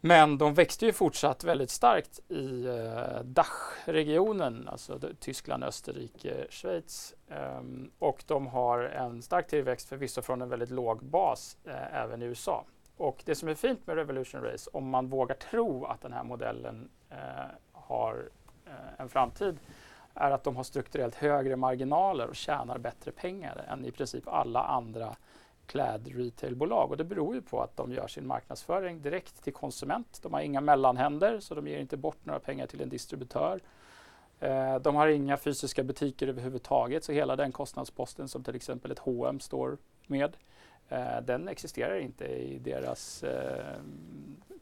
[0.00, 7.14] Men de växte ju fortsatt väldigt starkt i eh, Dach-regionen, alltså Tyskland, Österrike, Schweiz.
[7.58, 12.22] Um, och de har en stark tillväxt förvisso från en väldigt låg bas eh, även
[12.22, 12.64] i USA.
[12.96, 16.24] Och det som är fint med Revolution Race, om man vågar tro att den här
[16.24, 17.16] modellen eh,
[17.72, 18.28] har
[18.66, 19.58] eh, en framtid,
[20.14, 24.62] är att de har strukturellt högre marginaler och tjänar bättre pengar än i princip alla
[24.62, 25.16] andra
[25.68, 30.20] klädretailbolag Och det beror ju på att de gör sin marknadsföring direkt till konsument.
[30.22, 33.60] De har inga mellanhänder så de ger inte bort några pengar till en distributör.
[34.40, 38.98] Eh, de har inga fysiska butiker överhuvudtaget så hela den kostnadsposten som till exempel ett
[38.98, 40.36] H&M står med
[40.88, 43.76] eh, den existerar inte i deras eh,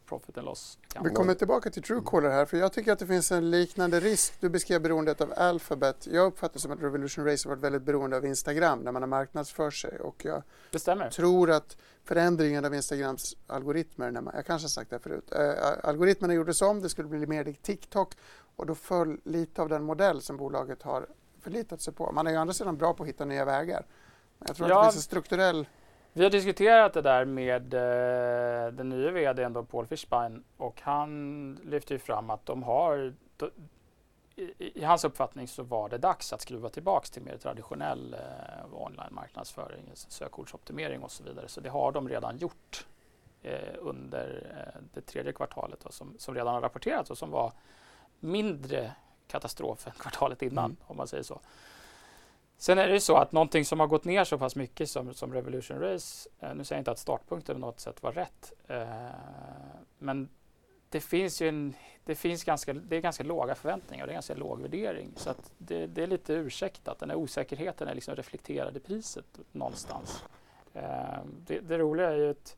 [0.08, 0.78] profit and loss.
[1.04, 4.34] Vi kommer tillbaka till Truecaller här, för jag tycker att det finns en liknande risk.
[4.40, 6.06] Du beskrev beroendet av Alphabet.
[6.12, 9.06] Jag uppfattar som att Revolution Race har varit väldigt beroende av Instagram när man har
[9.06, 10.42] marknadsför sig och jag
[11.12, 15.88] tror att förändringen av Instagrams algoritmer, när man, jag kanske har sagt det förut, äh,
[15.88, 18.14] algoritmerna gjordes om, det skulle bli mer likt TikTok
[18.56, 21.06] och då föll lite av den modell som bolaget har
[21.40, 22.12] förlitat sig på.
[22.12, 23.86] Man är ju å andra sidan bra på att hitta nya vägar.
[24.38, 24.78] Men jag tror ja.
[24.78, 25.66] att det finns en strukturell
[26.16, 31.54] vi har diskuterat det där med eh, den nya vdn då, Paul Fischbein och han
[31.64, 33.50] lyfter ju fram att de har då,
[34.36, 38.74] i, i, hans uppfattning så var det dags att skruva tillbaks till mer traditionell eh,
[38.82, 41.48] online marknadsföring, sökordsoptimering och så vidare.
[41.48, 42.86] Så det har de redan gjort
[43.42, 47.52] eh, under eh, det tredje kvartalet då, som, som redan har rapporterats och som var
[48.20, 48.92] mindre
[49.26, 50.76] katastrof än kvartalet innan mm.
[50.86, 51.40] om man säger så.
[52.58, 55.14] Sen är det ju så att någonting som har gått ner så pass mycket som,
[55.14, 58.52] som Revolution Race, eh, nu säger jag inte att startpunkten på något sätt var rätt,
[58.68, 58.86] eh,
[59.98, 60.28] men
[60.88, 64.14] det finns ju en, det finns ganska, det är ganska låga förväntningar och det är
[64.14, 65.12] ganska låg värdering.
[65.16, 66.98] Så att det, det är lite ursäktat.
[66.98, 70.24] Den här osäkerheten är liksom reflekterad i priset någonstans.
[70.74, 70.82] Eh,
[71.46, 72.56] det, det, roliga är ju att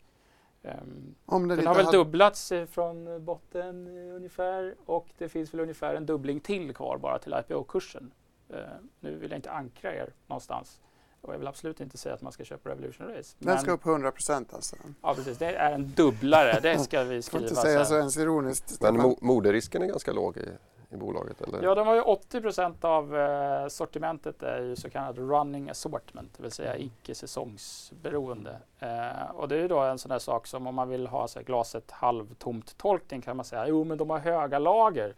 [0.62, 6.40] um, den har väl dubblats från botten ungefär och det finns väl ungefär en dubbling
[6.40, 8.10] till kvar bara till IPO-kursen.
[8.50, 8.58] Uh,
[9.00, 10.80] nu vill jag inte ankra er någonstans.
[11.20, 13.36] Och jag vill absolut inte säga att man ska köpa Revolution Race.
[13.38, 14.76] Den ska upp 100 procent alltså?
[15.02, 15.38] Ja, precis.
[15.38, 16.60] Det är en dubblare.
[16.62, 17.40] Det ska vi skriva.
[17.40, 18.80] får inte säga så ens ironiskt.
[18.80, 20.48] Men mo moderisken är ganska låg i,
[20.90, 21.40] i bolaget?
[21.40, 21.62] Eller?
[21.62, 26.34] Ja, de har ju 80 procent av eh, sortimentet är ju så kallad running assortment,
[26.36, 26.86] det vill säga mm.
[26.86, 28.58] icke säsongsberoende.
[28.78, 31.28] Eh, och det är ju då en sån där sak som om man vill ha
[31.28, 35.14] så här, glaset halvtomt tolkning kan man säga, jo men de har höga lager.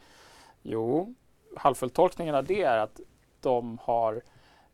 [0.63, 1.15] Jo,
[1.57, 3.01] halvfulltolkningen av det är att
[3.43, 4.23] de har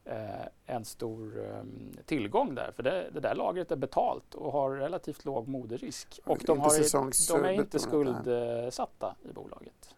[0.04, 1.62] eh, en stor eh,
[2.04, 2.72] tillgång där.
[2.76, 6.20] För det, det, där lagret är betalt och har relativt låg moderisk.
[6.24, 9.96] Och de, har, de är inte skuldsatta i bolaget.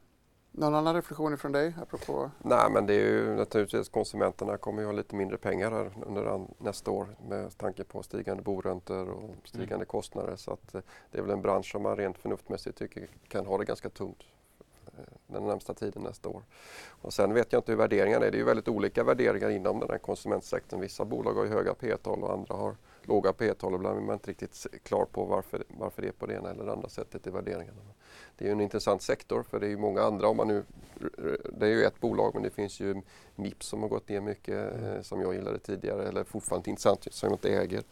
[0.58, 2.30] Någon annan reflektion från dig apropå?
[2.42, 6.46] Nej men det är ju naturligtvis konsumenterna kommer ju ha lite mindre pengar här under
[6.58, 9.86] nästa år med tanke på stigande boräntor och stigande mm.
[9.86, 13.46] kostnader så att eh, det är väl en bransch som man rent förnuftmässigt tycker kan
[13.46, 14.22] ha det ganska tungt
[15.28, 16.42] den närmsta tiden nästa år.
[16.88, 18.30] Och sen vet jag inte hur värderingarna är.
[18.30, 20.80] Det är ju väldigt olika värderingar inom den här konsumentsektorn.
[20.80, 23.74] Vissa bolag har ju höga P-tal och andra har låga P-tal.
[23.74, 26.66] Ibland är man inte riktigt klar på varför, varför det är på det ena eller
[26.66, 27.80] andra sättet i värderingarna
[28.38, 30.28] det är en intressant sektor för det är ju många andra.
[30.28, 30.64] Om man nu,
[31.52, 33.02] det är ju ett bolag men det finns ju
[33.34, 34.84] Mips som har gått ner mycket mm.
[34.84, 37.82] eh, som jag gillade tidigare eller fortfarande intressant som jag inte äger.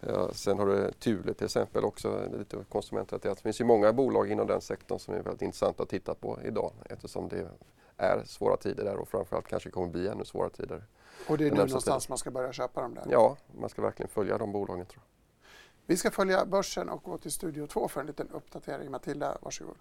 [0.00, 3.36] Eh, sen har du Thule till exempel också, lite konsumentrelaterat.
[3.36, 6.38] Det finns ju många bolag inom den sektorn som är väldigt intressanta att titta på
[6.44, 7.48] idag eftersom det
[7.96, 10.84] är svåra tider där och framförallt kanske kommer bli ännu svårare tider.
[11.28, 12.12] Och det är nu någonstans tiden.
[12.12, 13.06] man ska börja köpa dem där?
[13.10, 15.16] Ja, man ska verkligen följa de bolagen tror jag.
[15.88, 18.90] Vi ska följa börsen och gå till Studio 2 för en liten uppdatering.
[18.90, 19.76] Matilda, varsågod.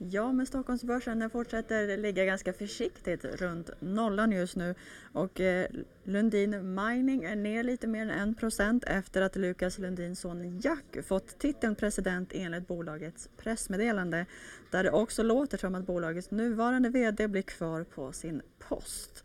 [0.00, 4.74] Ja, men Stockholmsbörsen den fortsätter ligga ganska försiktigt runt nollan just nu
[5.12, 5.66] och eh,
[6.04, 8.34] Lundin Mining är ner lite mer än
[8.78, 14.26] 1 efter att Lukas Lundins son Jack fått titeln president enligt bolagets pressmeddelande
[14.70, 19.24] där det också låter som att bolagets nuvarande VD blir kvar på sin post.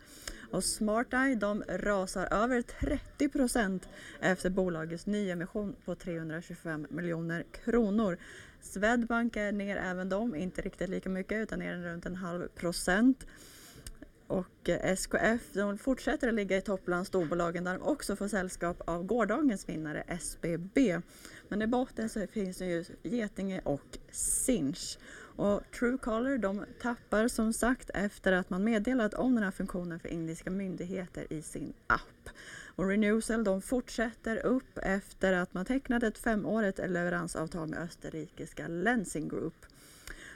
[0.51, 3.89] Och SmartEye de rasar över 30 procent
[4.21, 8.17] efter bolagets nyemission på 325 miljoner kronor.
[8.63, 13.27] Swedbank är ner även de, inte riktigt lika mycket utan ner runt en halv procent.
[14.27, 18.27] Och eh, SKF de fortsätter att ligga i topp bland storbolagen där de också får
[18.27, 21.01] sällskap av gårdagens vinnare SBB.
[21.47, 24.97] Men i botten så finns det ju Getinge och Sinch.
[25.35, 30.09] Och Truecaller de tappar som sagt efter att man meddelat om den här funktionen för
[30.09, 32.29] indiska myndigheter i sin app.
[32.75, 39.27] Och Renewcell de fortsätter upp efter att man tecknat ett femårigt leveransavtal med österrikiska Lensing
[39.27, 39.65] Group.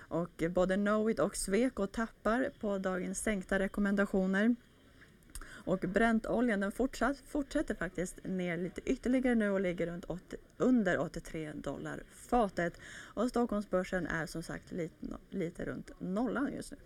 [0.09, 4.55] Och både Knowit och Sweco tappar på dagens sänkta rekommendationer.
[5.68, 10.99] Och Brentoljan den fortsatt, fortsätter faktiskt ner lite ytterligare nu och ligger runt 80, under
[10.99, 12.74] 83 dollar fatet.
[13.13, 14.95] Och Stockholmsbörsen är som sagt lite,
[15.30, 16.78] lite runt nollan just nu.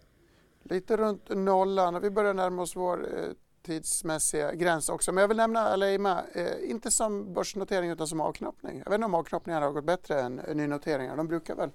[0.64, 1.96] Lite runt nollan.
[1.96, 5.12] och Vi börjar närma oss vår eh, tidsmässiga gräns också.
[5.12, 8.78] Men jag vill nämna Aleima, eh, inte som börsnotering utan som avknoppning.
[8.78, 11.18] Jag vet inte om avknoppningarna har gått bättre än nynoteringar.
[11.18, 11.72] De brukar väl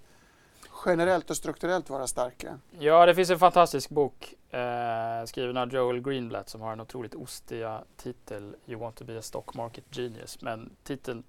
[0.87, 2.59] generellt och strukturellt vara starka.
[2.79, 7.15] Ja, det finns en fantastisk bok eh, skriven av Joel Greenblatt som har en otroligt
[7.15, 10.41] ostiga titel You want to be a stock market genius.
[10.41, 11.23] Men titeln,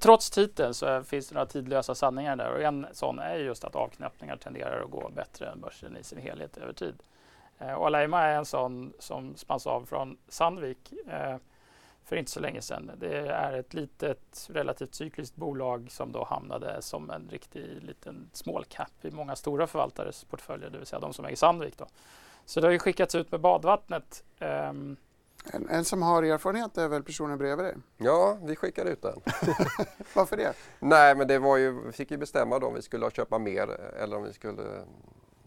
[0.00, 3.76] trots titeln så finns det några tidlösa sanningar där och en sån är just att
[3.76, 6.94] avknäppningar tenderar att gå bättre än börsen i sin helhet över tid.
[7.58, 11.36] Eh, och Aleima är en sån som spanns av från Sandvik eh,
[12.10, 12.90] för inte så länge sedan.
[12.96, 18.64] Det är ett litet relativt cykliskt bolag som då hamnade som en riktig liten small
[18.64, 21.78] cap i många stora förvaltares portföljer, det vill säga de som äger Sandvik.
[21.78, 21.86] Då.
[22.44, 24.24] Så det har ju skickats ut med badvattnet.
[24.38, 24.96] Um,
[25.52, 27.76] en, en, som har erfarenhet är väl personen bredvid dig?
[27.96, 29.20] Ja, vi skickade ut den.
[30.14, 30.52] Varför det?
[30.78, 33.68] Nej, men det var ju, vi fick ju bestämma då om vi skulle köpa mer
[34.02, 34.62] eller om vi skulle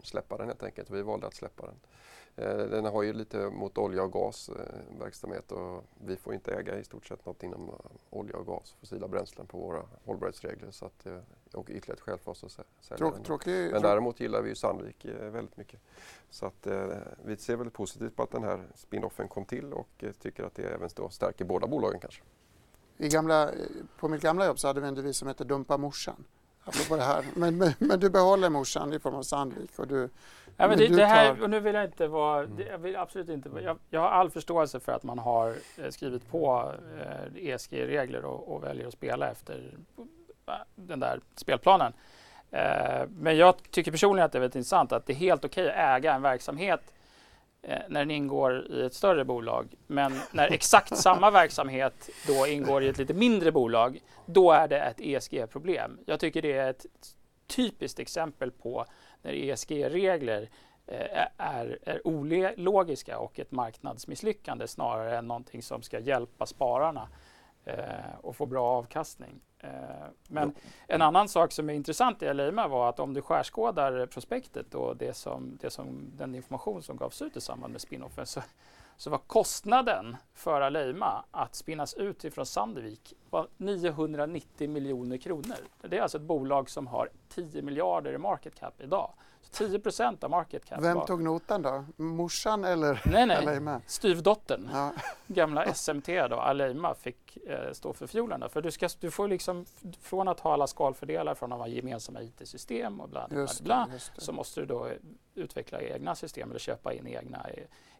[0.04, 0.90] släppa den helt enkelt.
[0.90, 1.76] Vi valde att släppa den.
[2.36, 6.54] Eh, den har ju lite mot olja och gas eh, verksamhet och vi får inte
[6.54, 7.74] äga i stort sett något inom eh,
[8.10, 10.70] olja och gas, fossila bränslen på våra hållbarhetsregler.
[10.70, 11.06] Så att,
[11.52, 12.50] och ytterligare ett skäl för oss att
[12.80, 13.24] sälja Tråk, den.
[13.24, 15.80] Tråkig, Men däremot gillar vi ju Sandvik väldigt mycket.
[16.30, 16.66] Så att,
[17.24, 20.62] vi ser väldigt positivt på att den här spinoffen kom till och tycker att det
[20.62, 22.22] även stärker båda bolagen kanske.
[22.96, 23.50] I gamla,
[23.98, 26.24] på mitt gamla jobb så hade vi en devis som hette Dumpa morsan.
[26.64, 27.24] Apropå det här.
[27.34, 30.08] Men, men, men, du behåller morsan i form av Sandvik och du
[30.56, 32.66] Ja, men det, det, här, och nu vill jag inte vara, mm.
[32.70, 36.30] jag vill absolut inte jag, jag, har all förståelse för att man har eh, skrivit
[36.30, 39.72] på eh, ESG-regler och, och, väljer att spela efter
[40.46, 41.92] eh, den där spelplanen.
[42.50, 45.70] Eh, men jag tycker personligen att det är väldigt intressant att det är helt okej
[45.70, 46.94] att äga en verksamhet
[47.66, 49.74] Eh, när den ingår i ett större bolag.
[49.86, 54.78] Men när exakt samma verksamhet då ingår i ett lite mindre bolag, då är det
[54.78, 55.98] ett ESG-problem.
[56.06, 56.86] Jag tycker det är ett
[57.46, 58.84] typiskt exempel på
[59.22, 60.48] när ESG-regler
[60.86, 67.08] eh, är, är ologiska och ett marknadsmisslyckande snarare än någonting som ska hjälpa spararna
[67.64, 67.76] eh,
[68.20, 69.40] och få bra avkastning.
[69.58, 69.70] Eh,
[70.28, 70.54] men
[70.86, 74.96] en annan sak som är intressant i Aleima var att om du skärskådar prospektet och
[74.96, 78.40] det som, det som, den information som gavs ut i samband med spinoffen så,
[78.96, 85.56] så var kostnaden för Aleima att spinnas ut ifrån Sandvik var 990 miljoner kronor.
[85.80, 89.12] Det är alltså ett bolag som har 10 miljarder i market cap idag.
[89.54, 90.82] Så 10 procent av market cap.
[90.82, 91.06] Vem var...
[91.06, 91.84] tog notan då?
[91.96, 93.36] Morsan eller Nej, nej.
[93.36, 93.80] Aleima?
[93.86, 94.70] Styvdottern.
[94.72, 94.92] Ja.
[95.26, 98.48] Gamla SMT då, Aleima, fick eh, stå för fiolerna.
[98.48, 99.66] För du, ska, du får liksom,
[100.00, 103.98] från att ha alla skalfördelar från att ha gemensamma IT-system och bla bla bla, bla
[104.16, 104.88] så måste du då
[105.34, 107.46] utveckla egna system eller köpa in egna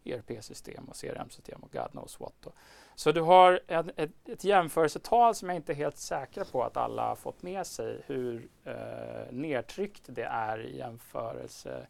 [0.05, 2.47] ERP-system och CRM-system och God knows what.
[2.95, 6.77] Så du har ett, ett, ett jämförelsetal som jag inte är helt säker på att
[6.77, 11.87] alla har fått med sig hur eh, nedtryckt det är i jämförelse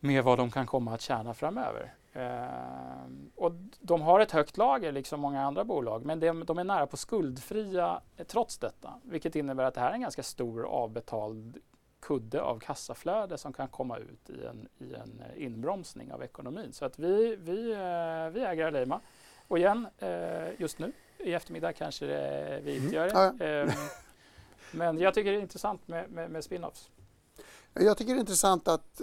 [0.00, 1.94] med vad de kan komma att tjäna framöver.
[2.12, 3.04] Eh,
[3.34, 6.86] och de har ett högt lager, liksom många andra bolag, men de, de är nära
[6.86, 8.94] på skuldfria eh, trots detta.
[9.02, 11.58] Vilket innebär att det här är en ganska stor avbetald
[12.02, 16.72] kudde av kassaflöde som kan komma ut i en, i en eh, inbromsning av ekonomin.
[16.72, 19.00] Så att vi, vi, eh, vi äger Aleima.
[19.48, 22.06] Och igen, eh, just nu i eftermiddag kanske
[22.64, 22.94] vi inte mm.
[22.94, 23.44] gör det.
[23.44, 23.74] Mm.
[24.72, 26.90] Men jag tycker det är intressant med, med, med spin-offs.
[27.74, 29.00] Jag tycker det är intressant att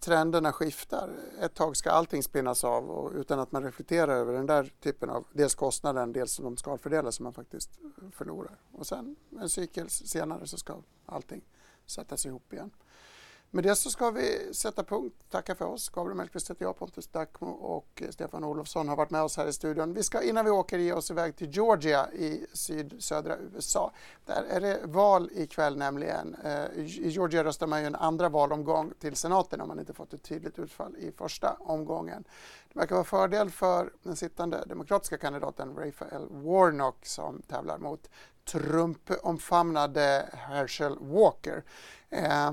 [0.00, 1.10] trenderna skiftar.
[1.40, 5.10] Ett tag ska allting spinnas av och utan att man reflekterar över den där typen
[5.10, 7.70] av dels kostnaden, dels de skalfördelar som man faktiskt
[8.12, 8.58] förlorar.
[8.72, 10.76] Och sen en cykel senare så ska
[11.06, 11.42] allting
[11.90, 12.70] sättas ihop igen.
[13.52, 15.14] Med det så ska vi sätta punkt.
[15.30, 15.88] Tacka för oss.
[15.88, 19.52] Gabriel Mellqvist heter jag, Pontus Dackmo och Stefan Olofsson har varit med oss här i
[19.52, 19.94] studion.
[19.94, 23.92] Vi ska innan vi åker ge oss iväg till Georgia i sydsödra USA.
[24.26, 26.36] Där är det val ikväll nämligen.
[26.44, 30.12] Eh, I Georgia röstar man ju en andra valomgång till senaten om man inte fått
[30.12, 32.24] ett tydligt utfall i första omgången.
[32.72, 38.10] Det verkar vara fördel för den sittande demokratiska kandidaten Raphael Warnock som tävlar mot
[38.52, 41.64] Trump-omfamnade Herschel Walker.
[42.08, 42.52] Eh,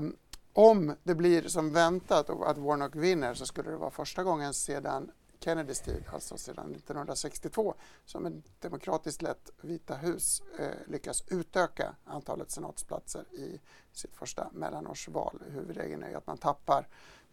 [0.52, 4.54] om det blir som väntat och att Warnock vinner så skulle det vara första gången
[4.54, 7.74] sedan Kennedys tid, alltså sedan 1962,
[8.04, 13.60] som ett demokratiskt lett Vita hus eh, lyckas utöka antalet senatsplatser i
[13.92, 15.42] sitt första mellanårsval.
[15.50, 16.88] Huvudregeln är att man tappar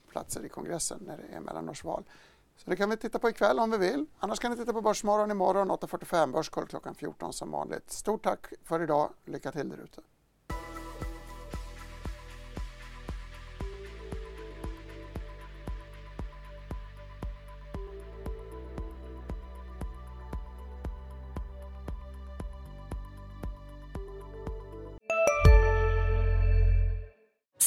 [0.10, 2.04] platser i kongressen när det är mellanårsval.
[2.58, 4.06] Så det kan vi titta på ikväll om vi vill.
[4.20, 7.92] Annars kan ni titta på Börsmorgon imorgon 8.45, Börskoll klockan 14 som vanligt.
[7.92, 9.10] Stort tack för idag.
[9.26, 10.02] Lycka till där ute.